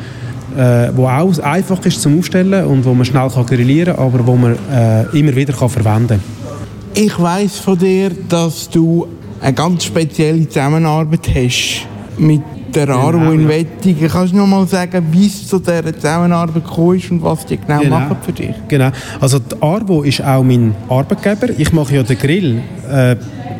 [0.55, 4.25] äh, wo auch einfach ist zum Aufstellen und wo man schnell kann grillieren kann, aber
[4.25, 7.03] wo man äh, immer wieder kann verwenden kann.
[7.03, 9.07] Ich weiß von dir, dass du
[9.41, 11.87] eine ganz spezielle Zusammenarbeit hast
[12.17, 12.41] mit
[12.73, 14.07] der Arvo in Wettigen.
[14.09, 17.57] Kannst du noch mal sagen, wie es zu dieser Zusammenarbeit gekommen ist und was die
[17.57, 18.55] genau, machen für dich?
[18.67, 18.91] Genau.
[19.19, 21.49] Also die Arvo ist auch mein Arbeitgeber.
[21.57, 23.15] Ich mache ja den Grill äh,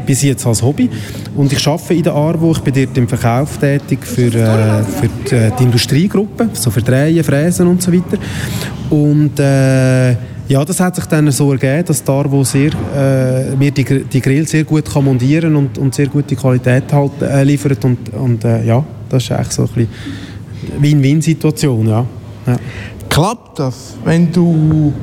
[0.06, 0.90] bis jetzt als Hobby
[1.36, 2.52] und ich arbeite in der Arvo.
[2.52, 6.82] Ich bin dort im Verkauf tätig für, äh, für die, äh, die Industriegruppe, so für
[6.82, 8.18] Drehen, Fräsen und so weiter.
[8.90, 10.12] Und äh,
[10.48, 14.22] ja, das hat sich dann so ergeben, dass die Arvo sehr, äh, mir die, die
[14.22, 18.44] Grill sehr gut kann montieren und, und sehr gute Qualität halt, äh, liefert und, und
[18.46, 19.90] äh, ja, das ist eigentlich so ein bisschen
[20.80, 22.06] Win-Win-Situation, ja.
[22.48, 22.58] ja.
[23.10, 24.94] Klappt das, wenn du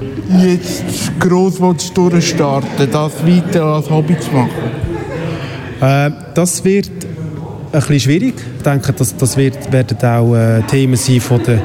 [0.42, 0.84] jetzt
[1.18, 4.91] gross willst durchstarten das weiter als Hobby zu machen?
[5.82, 8.34] Äh, das wird ein bisschen schwierig.
[8.56, 11.60] Ich denke, das, das wird, werden auch äh, Themen sein von den,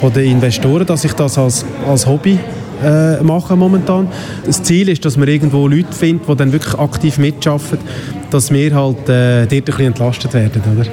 [0.00, 2.38] von den Investoren, dass ich das als, als Hobby
[2.82, 4.08] äh, mache momentan.
[4.44, 7.78] Das Ziel ist, dass man irgendwo Leute findet, die dann wirklich aktiv mitschaffen,
[8.30, 10.62] dass wir halt äh, dort ein bisschen entlastet werden.
[10.76, 10.86] Oder?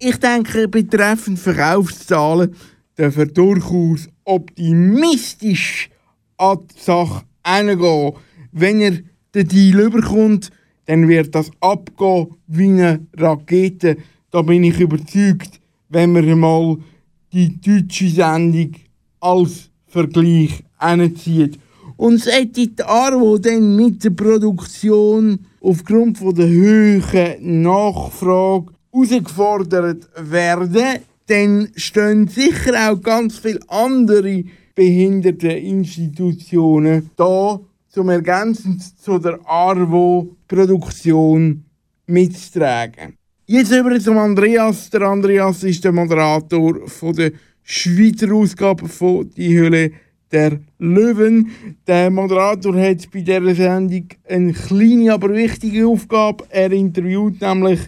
[0.00, 2.52] Ich denke, betreffend Verkaufszahlen
[2.98, 5.88] dürfen wir durchaus optimistisch
[6.36, 8.14] an die Sache herangehen.
[8.50, 8.92] Wenn er
[9.34, 10.50] den Deal überkommt,
[10.88, 13.98] dann wird das abgehen wie eine Rakete.
[14.30, 15.60] Da bin ich überzeugt,
[15.90, 16.78] wenn wir mal
[17.30, 18.72] die deutsche Sendung
[19.20, 21.58] als Vergleich hinzieht.
[21.98, 31.00] Und sollte die Arvo dann mit der Produktion aufgrund von der hohen Nachfrage herausgefordert werden,
[31.26, 34.42] dann stehen sicher auch ganz viele andere
[34.74, 41.64] Behinderteninstitutionen da, zum ergänzend zu der Arvo-Produktion
[42.06, 43.16] mitzutragen.
[43.46, 44.90] Jetzt über zum Andreas.
[44.90, 47.32] Der Andreas ist der Moderator von der
[47.62, 49.90] Schweizer Ausgabe von Die Höhle
[50.30, 51.50] der Löwen.
[51.86, 56.44] Der Moderator hat bei dieser Sendung eine kleine, aber wichtige Aufgabe.
[56.50, 57.80] Er interviewt nämlich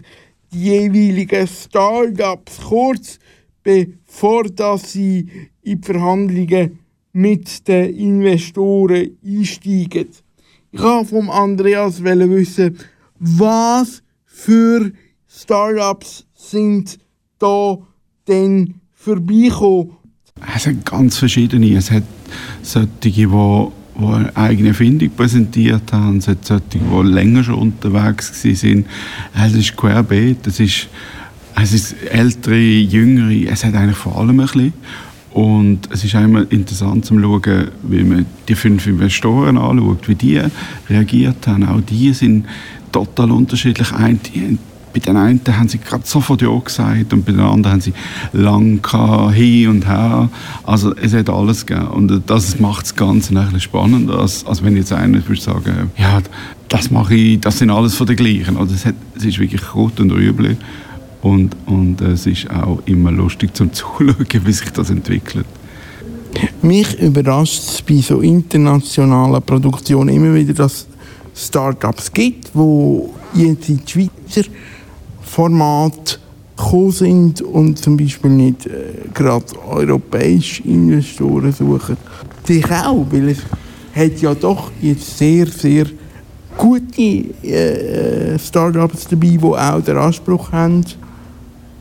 [0.51, 3.19] die jeweiligen Startups kurz,
[3.63, 5.29] bevor dass sie
[5.61, 6.79] in die Verhandlungen
[7.13, 10.07] mit den Investoren einsteigen.
[10.71, 12.77] Ich wollte vom Andreas wissen,
[13.19, 14.91] was für
[15.27, 16.97] Startups sind
[17.39, 17.77] da
[18.27, 19.91] denn vorbeigekommen?
[20.55, 21.75] Es hat ganz verschiedene.
[21.75, 22.03] Es hat
[22.61, 23.27] solche, die, die
[23.99, 26.17] eine eigene Erfindung präsentiert haben.
[26.17, 28.85] Es hat solche, die länger schon unterwegs waren.
[29.35, 30.47] Es ist querbeet.
[30.47, 30.87] Es ist,
[31.61, 33.51] es ist ältere, jüngere.
[33.51, 34.73] Es hat eigentlich vor allem ein bisschen.
[35.33, 40.41] Und es ist einmal interessant zu schauen, wie man die fünf Investoren anschaut, wie die
[40.89, 41.67] reagiert haben.
[41.67, 42.45] Auch die sind
[42.91, 43.93] total unterschiedlich.
[43.93, 44.57] Ein, die,
[44.93, 47.93] bei den einen haben sie gerade sofort Ja gesagt und bei den anderen haben sie
[48.33, 48.85] lang
[49.33, 50.29] hin und her.
[50.63, 51.87] Also es hat alles gegeben.
[51.87, 55.91] Und das macht das Ganze ein bisschen spannender, als, als wenn jetzt einer würde sagen,
[55.97, 56.19] ja,
[56.67, 58.57] das mache ich, das sind alles von den gleichen.
[58.57, 60.57] Also es, hat, es ist wirklich Rot und Rüebli.
[61.21, 64.15] Und, und es ist auch immer lustig zum Zuschauen,
[64.45, 65.45] wie sich das entwickelt.
[66.61, 70.87] Mich überrascht es bei so internationalen Produktionen immer wieder, dass
[71.33, 74.49] es Startups gibt, wo jetzt in Schweizer
[75.21, 76.19] Format
[76.55, 81.97] gekommen sind und zum Beispiel nicht äh, gerade europäische Investoren suchen.
[82.47, 83.39] Dich auch, weil es
[83.95, 85.85] hat ja doch jetzt sehr, sehr
[86.57, 90.85] gute äh, Startups dabei, die auch den Anspruch haben,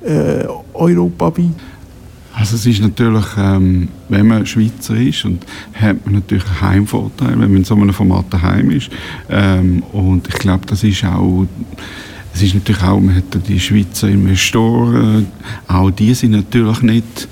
[0.03, 0.45] äh,
[0.75, 1.55] europaweit.
[2.33, 5.45] Also es ist natürlich, ähm, wenn man Schweizer ist, und
[5.75, 8.91] hat man natürlich einen Heimvorteil, wenn man in so einem Format daheim ist.
[9.29, 11.47] Ähm, und ich glaube, das ist auch,
[12.33, 15.27] es ist natürlich auch, man hat die Schweizer Investoren,
[15.67, 17.29] auch die sind natürlich nicht,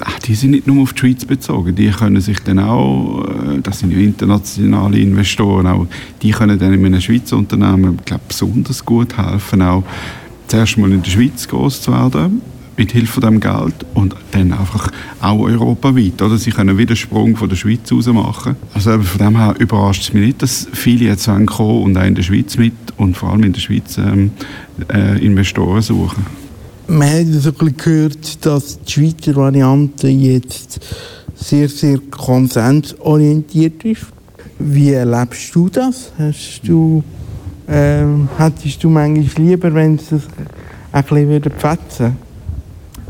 [0.00, 3.60] ach, die sind nicht nur auf die Schweiz bezogen, die können sich dann auch, äh,
[3.62, 5.86] das sind ja internationale Investoren, auch
[6.20, 9.84] die können dann in einem Schweizer Unternehmen, ich glaube, besonders gut helfen, auch
[10.50, 12.42] zuerst mal in der Schweiz groß zu werden
[12.76, 14.90] mit Hilfe dem Geld und dann einfach
[15.20, 16.20] auch europaweit.
[16.22, 16.38] Oder?
[16.38, 18.56] Sie können wieder Sprung von der Schweiz aus machen.
[18.74, 22.14] Also von dem her überrascht es mich nicht, dass viele jetzt kommen und auch in
[22.14, 24.32] der Schweiz mit und vor allem in der Schweiz ähm,
[24.92, 26.24] äh, Investoren suchen.
[26.88, 30.80] Man hat so gehört, dass die Schweizer Variante jetzt
[31.36, 34.06] sehr, sehr konsensorientiert ist.
[34.58, 36.12] Wie erlebst du das?
[36.18, 37.04] Hast du,
[37.70, 42.16] ähm, hättest du manchmal lieber, wenn es ein bisschen fetzen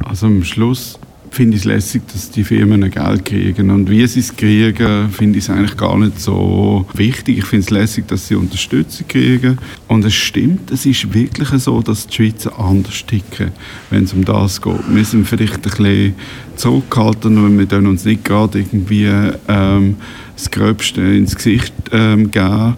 [0.05, 0.99] Also am Schluss
[1.31, 3.71] finde ich es lässig, dass die Firmen Geld kriegen.
[3.71, 7.39] Und wie sie es kriegen, finde ich es eigentlich gar nicht so wichtig.
[7.39, 9.59] Ich finde es lässig, dass sie Unterstützung kriegen.
[9.89, 13.53] Und es stimmt, es ist wirklich so, dass die Schweizer anders ticken,
[13.91, 14.95] wenn es um das geht.
[14.95, 16.15] Wir sind vielleicht ein bisschen
[16.57, 19.09] zurückgehalten und wir können uns nicht gerade irgendwie
[19.49, 19.97] ähm,
[20.35, 22.75] das Gröbste ins Gesicht ähm, geben.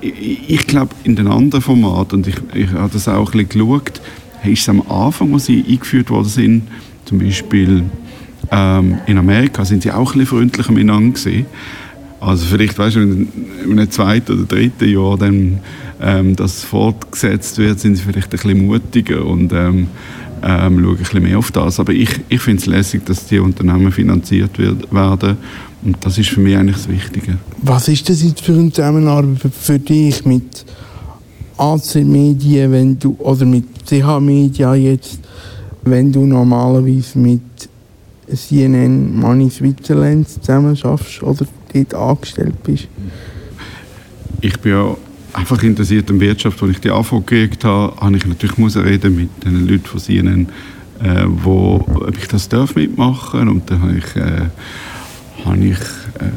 [0.00, 3.68] Ich, ich glaube, in den anderen Formaten, und ich, ich habe das auch ein bisschen
[3.68, 4.00] geschaut,
[4.44, 6.62] ist es am Anfang, als sie eingeführt worden sind,
[7.04, 7.84] zum Beispiel
[8.50, 11.46] ähm, in Amerika, sind sie auch ein bisschen freundlicher miteinander gewesen.
[12.20, 13.28] Also vielleicht, weißt du, in
[13.66, 15.60] einem zweiten oder dritten Jahr dann
[16.02, 19.88] ähm, das fortgesetzt wird, sind sie vielleicht ein bisschen mutiger und ähm,
[20.42, 21.80] ähm, schauen ein bisschen mehr auf das.
[21.80, 25.36] Aber ich, ich finde es lässig, dass die Unternehmen finanziert wird, werden
[25.82, 27.38] und das ist für mich eigentlich das Wichtige.
[27.62, 30.64] Was ist das jetzt für eine Zusammenarbeit für dich mit
[31.56, 35.20] AC Medien, wenn du, oder mit CH Media jetzt,
[35.82, 37.40] wenn du normalerweise mit
[38.32, 42.88] CNN Money Switzerland zusammen schaffst oder dort angestellt bist?
[44.40, 44.96] ich bin ja
[45.32, 46.62] einfach interessiert an Wirtschaft.
[46.62, 50.00] Als ich die Anfrage gekriegt habe, habe ich natürlich müssen reden mit den Leuten von
[50.00, 50.48] CNN,
[51.02, 54.46] äh, wo, ob ich das darf mitmachen Und dann habe ich, äh,
[55.44, 56.30] habe ich äh,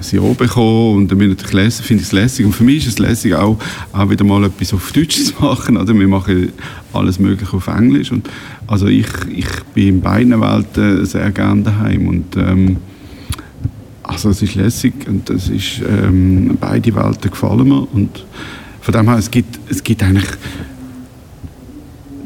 [0.00, 2.46] sie bekommen und dann bin ich natürlich lässig, finde ich es lässig.
[2.46, 3.58] Und für mich ist es lässig, auch,
[3.92, 5.76] auch wieder mal etwas auf Deutsch zu machen.
[5.76, 5.94] Oder?
[5.94, 6.52] Wir machen
[6.92, 8.12] alles Mögliche auf Englisch.
[8.12, 8.28] Und,
[8.66, 12.08] also ich, ich bin in beiden Welten sehr gerne daheim.
[12.08, 12.76] Und, ähm,
[14.06, 18.24] also es ist lässig und es ist, ähm, beide Welten gefallen mir und
[18.80, 20.28] von dem her, es gibt, es gibt eigentlich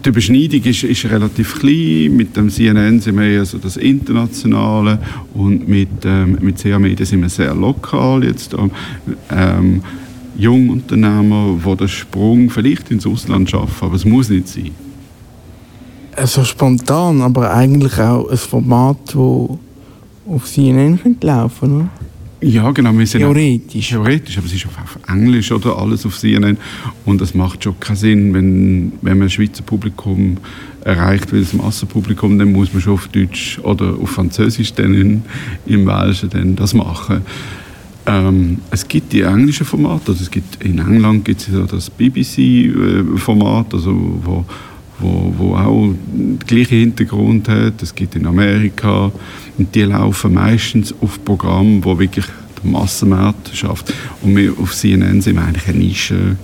[0.05, 2.17] die Überschneidung ist, ist relativ klein.
[2.17, 4.99] Mit dem CNN sind wir eher das Internationale
[5.35, 8.55] und mit, ähm, mit CA Media sind wir sehr lokal jetzt.
[9.31, 9.83] Ähm,
[10.37, 14.71] Jungunternehmer, die den Sprung vielleicht ins Ausland schaffen, aber es muss nicht sein.
[16.25, 19.59] So spontan, aber eigentlich auch ein Format, das
[20.31, 21.89] auf CNN könnte laufen oder?
[22.43, 22.97] Ja, genau.
[22.97, 23.91] Wir sind Theoretisch.
[23.91, 26.57] Theoretisch, aber es ist auf, Englisch oder alles auf CNN.
[27.05, 30.39] Und das macht schon keinen Sinn, wenn, wenn man ein Schweizer Publikum
[30.83, 35.23] erreicht will, das Massenpublikum, dann muss man schon auf Deutsch oder auf Französisch dann in,
[35.67, 37.21] im Welschen dann das machen.
[38.07, 41.91] Ähm, es gibt die englischen Formate, also es gibt, in England gibt es ja das
[41.91, 44.47] BBC-Format, also wo,
[45.01, 47.83] wo, wo auch den gleichen Hintergrund hat.
[47.83, 49.11] Es gibt in Amerika
[49.59, 52.27] und die laufen meistens auf Programmen, wo wirklich
[52.63, 53.93] der Massenmarkt schafft.
[54.23, 56.37] Und wir auf CNN sind wir eigentlich eine Nische,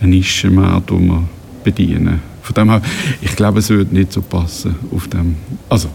[0.00, 1.28] ein Nischenmarkt, den wir
[1.64, 2.20] bedienen.
[2.42, 2.82] Von dem her,
[3.20, 5.36] ich glaube, es würde nicht so passen auf dem,
[5.68, 5.88] also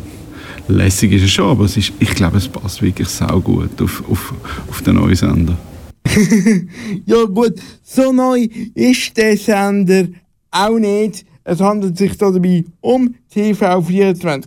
[0.68, 4.04] lässig ist es schon, aber es ist, ich glaube, es passt wirklich sau gut auf,
[4.10, 4.34] auf,
[4.70, 5.58] auf den neuen Sender.
[7.06, 10.08] Ja gut, so neu ist der Sender
[10.52, 11.26] auch nicht.
[11.46, 14.46] Es handelt sich da dabei um TV24.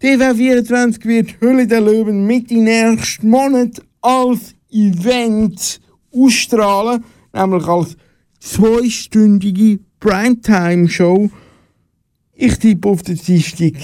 [0.00, 5.80] TV24 wird Hülle der Löwen Mitte nächsten Monat als Event
[6.12, 7.96] ausstrahlen, nämlich als
[8.38, 11.30] zweistündige Primetime-Show.
[12.34, 13.74] Ich tippe auf den Dienstag.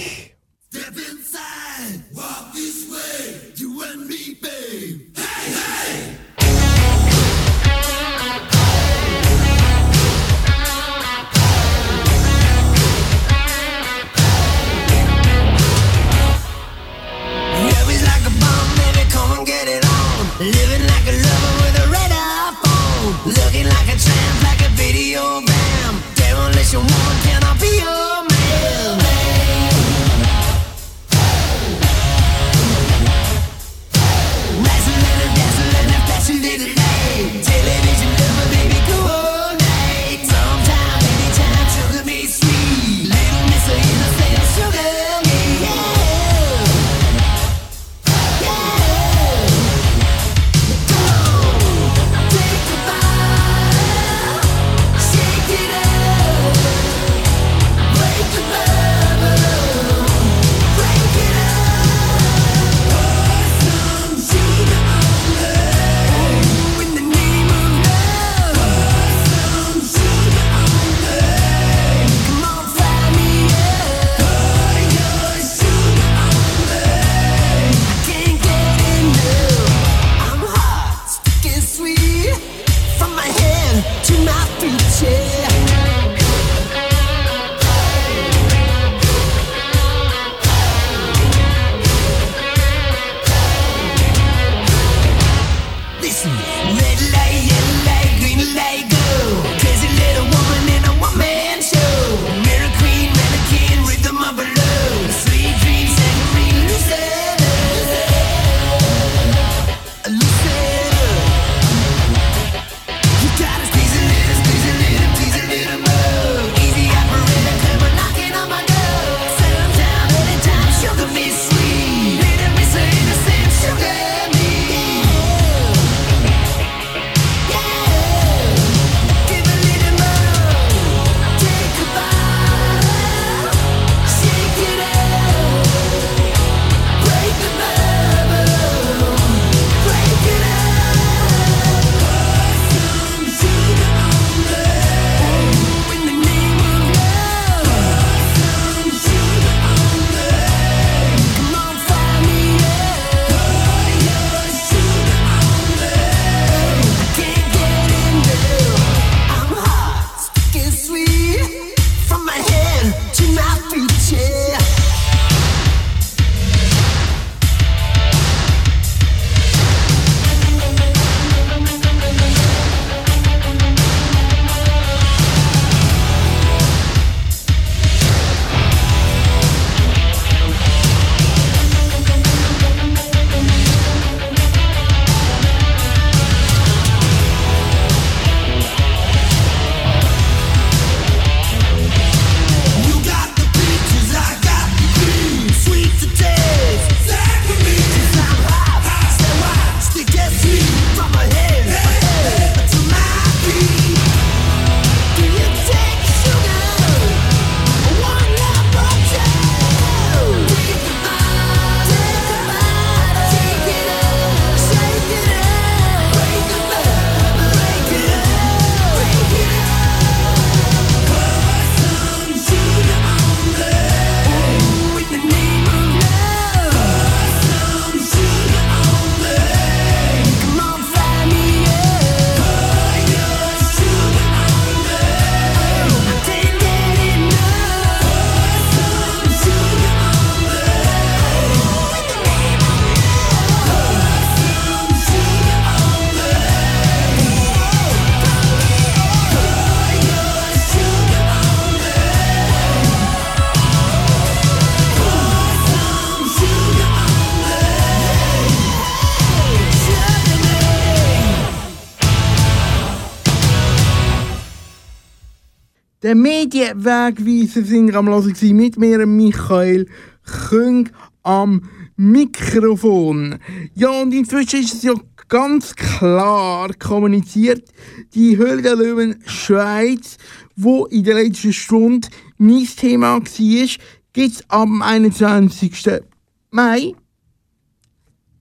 [266.53, 269.87] Sind am gewesen mit mir, Michael
[270.23, 270.87] Küng,
[271.23, 271.63] am
[271.95, 273.39] Mikrofon.
[273.73, 274.93] Ja, und inzwischen ist es ja
[275.29, 277.67] ganz klar kommuniziert,
[278.13, 280.17] die Höhle der Löwen Schweiz,
[280.55, 283.77] wo in der letzten Stunde mein Thema war, gibt
[284.15, 286.03] es am 21.
[286.51, 286.93] Mai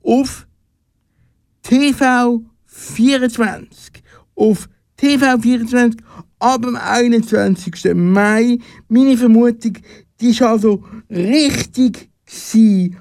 [0.03, 0.47] auf
[1.63, 4.03] TV 24.
[4.35, 5.99] Auf TV 24
[6.43, 7.95] ab dem 21.
[7.95, 8.59] Mai.
[8.89, 9.79] Meine Vermutung,
[10.21, 12.11] die war also richtig.
[12.27, 12.97] Gewesen.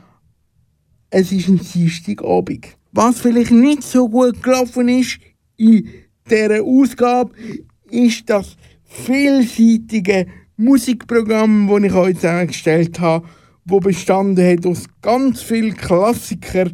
[1.09, 2.67] Es ist ein Dienstagabend.
[2.91, 5.19] Was vielleicht nicht so gut gelaufen ist
[5.57, 5.87] in
[6.29, 7.31] dieser Ausgabe,
[7.89, 10.27] ist das vielseitige
[10.57, 13.27] Musikprogramm, das ich euch zusammengestellt habe,
[13.65, 16.73] wo bestanden hat aus ganz vielen Klassikern.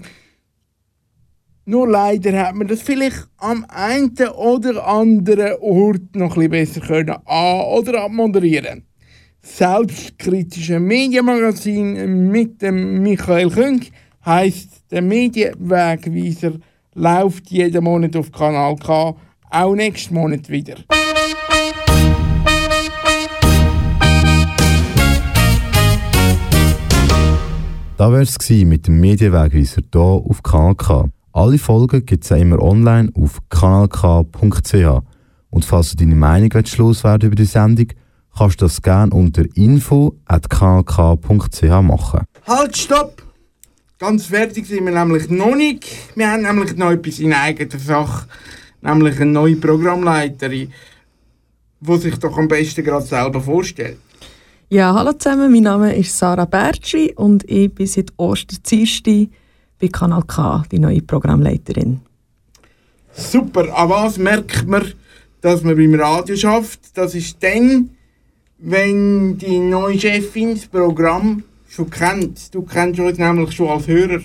[1.69, 6.79] Nur leider hat man das vielleicht am einen oder anderen Ort noch ein bisschen besser
[6.79, 8.83] können an- oder abmoderieren.
[9.41, 13.81] Selbstkritische Medienmagazin mit dem Michael Küng
[14.25, 16.53] heisst der Medienwegweiser
[16.93, 19.17] läuft jeden Monat auf Kanal K,
[19.49, 20.75] auch nächsten Monat wieder.
[27.97, 31.09] Da wär's es mit dem Medienwegweiser hier auf Kanal K.
[31.37, 35.03] Alle Folgen gibt es immer online auf kanalk.ch.
[35.51, 37.89] Und falls du deine Meinung loswerden über die Sendung,
[38.35, 42.21] kannst du das gerne unter info.kanalk.ch machen.
[42.47, 43.21] Halt, stopp!
[43.99, 45.85] Ganz fertig sind wir nämlich noch nicht.
[46.15, 48.25] Wir haben nämlich noch etwas in eigener Sache.
[48.81, 50.73] Nämlich eine neue Programmleiterin,
[51.81, 53.99] die sich doch am besten gerade selber vorstellt.
[54.69, 59.27] Ja, hallo zusammen, mein Name ist Sarah Bertschi und ich bin seit Osterdienstag
[59.79, 62.01] bei Kanal K, die neue Programmleiterin.
[63.11, 64.83] Super, an was merkt man,
[65.41, 66.79] dass man beim Radio schafft?
[66.95, 67.89] Das ist dann,
[68.59, 72.53] wenn die neue Chefin das Programm schon kennt.
[72.53, 74.21] Du kennst uns nämlich schon als Hörer.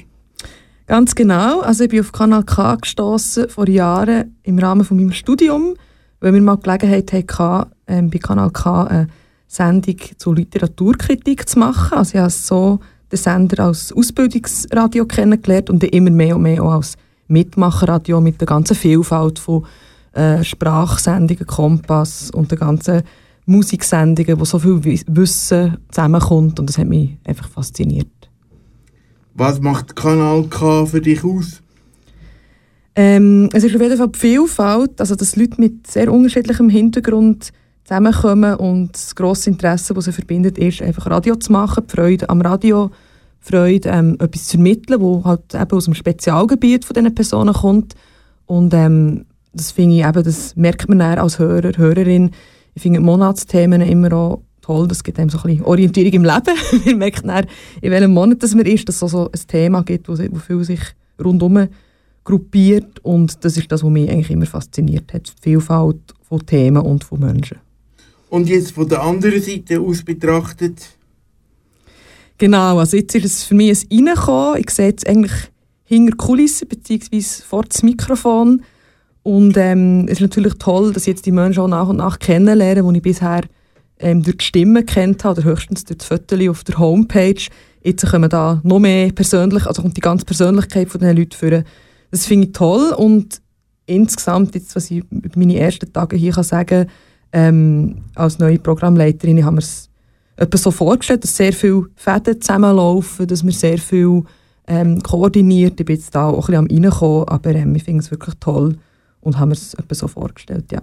[0.86, 1.60] Ganz genau.
[1.60, 5.74] Also ich bin auf Kanal K gestoßen vor Jahren im Rahmen von meinem Studium,
[6.20, 9.06] weil wir mal Gelegenheit hatten, ähm, bei Kanal K eine
[9.46, 11.98] Sendung zur Literaturkritik zu machen.
[11.98, 12.80] Also ich habe so
[13.12, 16.96] den Sender als Ausbildungsradio kennengelernt und dann immer mehr und mehr auch als
[17.28, 19.64] Mitmacherradio mit der ganzen Vielfalt von
[20.12, 23.02] äh, Sprachsendungen, Kompass und der ganzen
[23.46, 28.08] Musiksendungen, wo so viel Wi- Wissen zusammenkommt und das hat mich einfach fasziniert.
[29.34, 31.62] Was macht Kanal K für dich aus?
[32.94, 37.50] Ähm, es ist auf jeden Fall die Vielfalt, also dass Leute mit sehr unterschiedlichem Hintergrund
[37.84, 42.28] zusammenkommen und das grosse Interesse, das sie verbindet, ist einfach Radio zu machen, die Freude
[42.28, 42.90] am Radio,
[43.44, 47.54] die Freude, ähm, etwas zu vermitteln, wo halt eben aus dem Spezialgebiet von diesen Personen
[47.54, 47.94] kommt
[48.46, 52.30] und ähm, das finde ich eben, das merkt man dann als Hörer, Hörerin.
[52.74, 56.56] Ich finde Monatsthemen immer auch toll, das gibt einem so ein bisschen Orientierung im Leben.
[56.86, 57.46] man merkt dann,
[57.80, 60.64] in welchem Monat das man ist, dass es so ein Thema gibt, wo, wo viel
[60.64, 60.80] sich
[61.22, 61.68] rundum
[62.24, 66.82] gruppiert und das ist das, was mich eigentlich immer fasziniert hat, die Vielfalt von Themen
[66.82, 67.58] und von Menschen.
[68.32, 70.80] Und jetzt von der anderen Seite aus betrachtet,
[72.38, 74.58] Genau, also jetzt ist es für mich ein Reinkommen.
[74.58, 75.32] Ich sehe jetzt eigentlich
[75.84, 78.62] hinter Kulissen beziehungsweise vor das Mikrofon
[79.22, 82.18] und ähm, es ist natürlich toll, dass ich jetzt die Menschen auch nach und nach
[82.18, 83.42] kennenlernen, die ich bisher
[83.98, 87.42] ähm, durch die Stimme kennt habe oder höchstens durch die Fotos auf der Homepage.
[87.82, 91.64] Jetzt kommen da noch mehr persönlich, also kommt die ganze Persönlichkeit von diesen Leuten führen.
[92.10, 93.42] Das finde ich toll und
[93.84, 96.88] insgesamt, jetzt, was ich über meine ersten Tage hier kann sagen
[97.32, 99.88] ähm, als neue Programmleiterin, haben wir es
[100.36, 104.22] etwa so vorgestellt, dass sehr viele Fäden zusammenlaufen, dass wir sehr viel
[104.66, 105.78] ähm, koordiniert.
[105.80, 108.34] Ich bin jetzt da auch ein bisschen am Reinkommen, aber ähm, ich finde es wirklich
[108.40, 108.76] toll
[109.20, 110.82] und haben es etwa so vorgestellt, ja.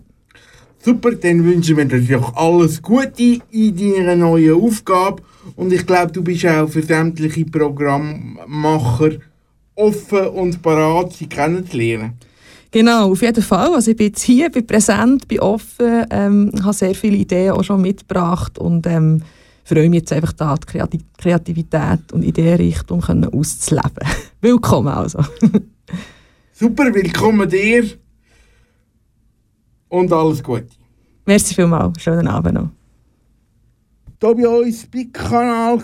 [0.83, 5.21] super, dann wünschen wir dir natürlich alles Gute in deiner neuen Aufgabe
[5.55, 9.11] und ich glaube, du bist auch für sämtliche Programmmacher
[9.75, 12.13] offen und parat, sie kennenzulernen.
[12.71, 13.73] Genau, auf jeden Fall.
[13.73, 17.63] Also ich bin jetzt hier, bin präsent, bin offen, ähm, habe sehr viele Ideen auch
[17.63, 19.23] schon mitgebracht und ähm,
[19.63, 24.07] freue mich jetzt einfach da, die Kreati- Kreativität und Ideenrichtung können auszuleben.
[24.41, 25.19] Willkommen also.
[26.53, 27.85] Super, willkommen dir
[29.87, 30.67] und alles Gute.
[31.25, 32.69] Merci vielmals, schönen Abend noch.
[34.21, 35.79] Hier bei uns bei Kanal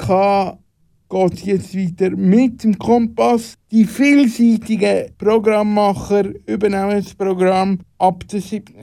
[1.09, 3.55] geht jetzt weiter mit dem Kompass.
[3.71, 8.75] Die vielseitigen Programmmacher übernehmen das Programm ab der 7.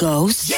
[0.00, 0.54] now, Ghost.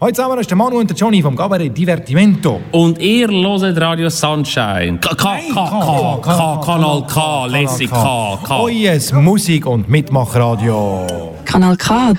[0.00, 2.60] Heute zusammen ist der Manu und der Johnny vom Gabaret Divertimento.
[2.72, 4.98] Und ihr hört Radio Sunshine.
[4.98, 8.60] K K K K K Kanal K, lässig K K.
[8.60, 11.34] Euer Musik- und Mitmachradio.
[11.44, 12.14] Kanal K.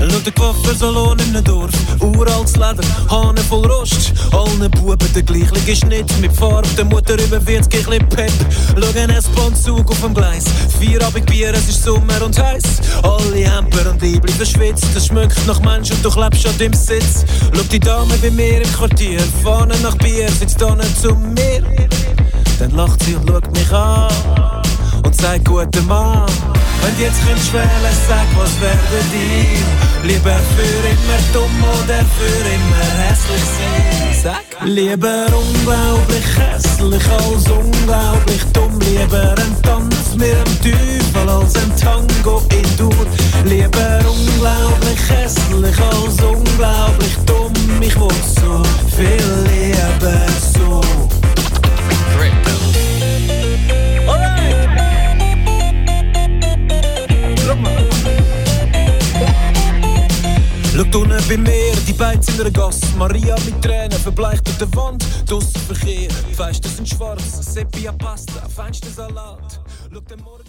[0.00, 1.70] Schau den Coiffeursalon in einem Dorf,
[2.00, 4.12] uraltes Leder, Hahn voll Rost.
[4.32, 8.32] Allen Buben der gleiche Schnitt, mit Farbe, der Mutter über 40 ein Pep.
[8.74, 10.44] Schau einen S-Bahn-Zug auf dem Gleis,
[10.78, 12.62] Feierabend Bier, es ist Sommer und heiß.
[13.02, 17.24] Alle Hemper und Liebli verschwitzt, das schmeckt nach Mensch und du klebst schon im Sitz.
[17.54, 21.62] Schau die Dame bei mir im Quartier, Fahne nach Bier, sitzt da zu mir.
[22.58, 24.10] Dann lacht sie und schaut mich an
[25.04, 26.26] und sagt guten Mann.
[26.86, 30.08] Du jetzt könntest wählen, sag, was wäre dir?
[30.08, 34.22] Lieber für immer dumm oder für immer hässlich sein?
[34.22, 34.64] Sag.
[34.64, 38.78] Lieber unglaublich hässlich als unglaublich dumm.
[38.80, 43.06] Lieber ein Tanz mit dem Teufel als ein Tango in Dur.
[43.44, 47.52] Lieber unglaublich hässlich als unglaublich dumm.
[47.80, 48.62] Ich will so
[48.96, 51.05] viel lieber so.
[60.94, 62.86] Unten bei mir, die Beiz in der Gasse.
[62.96, 65.04] Maria mit Tränen, verbleicht durch die Wand.
[65.26, 69.60] Draussen Verkehr, Fenster sind schwarz, Sepia Pasta, Fenstersalat.
[69.92, 70.45] Schau den Morgen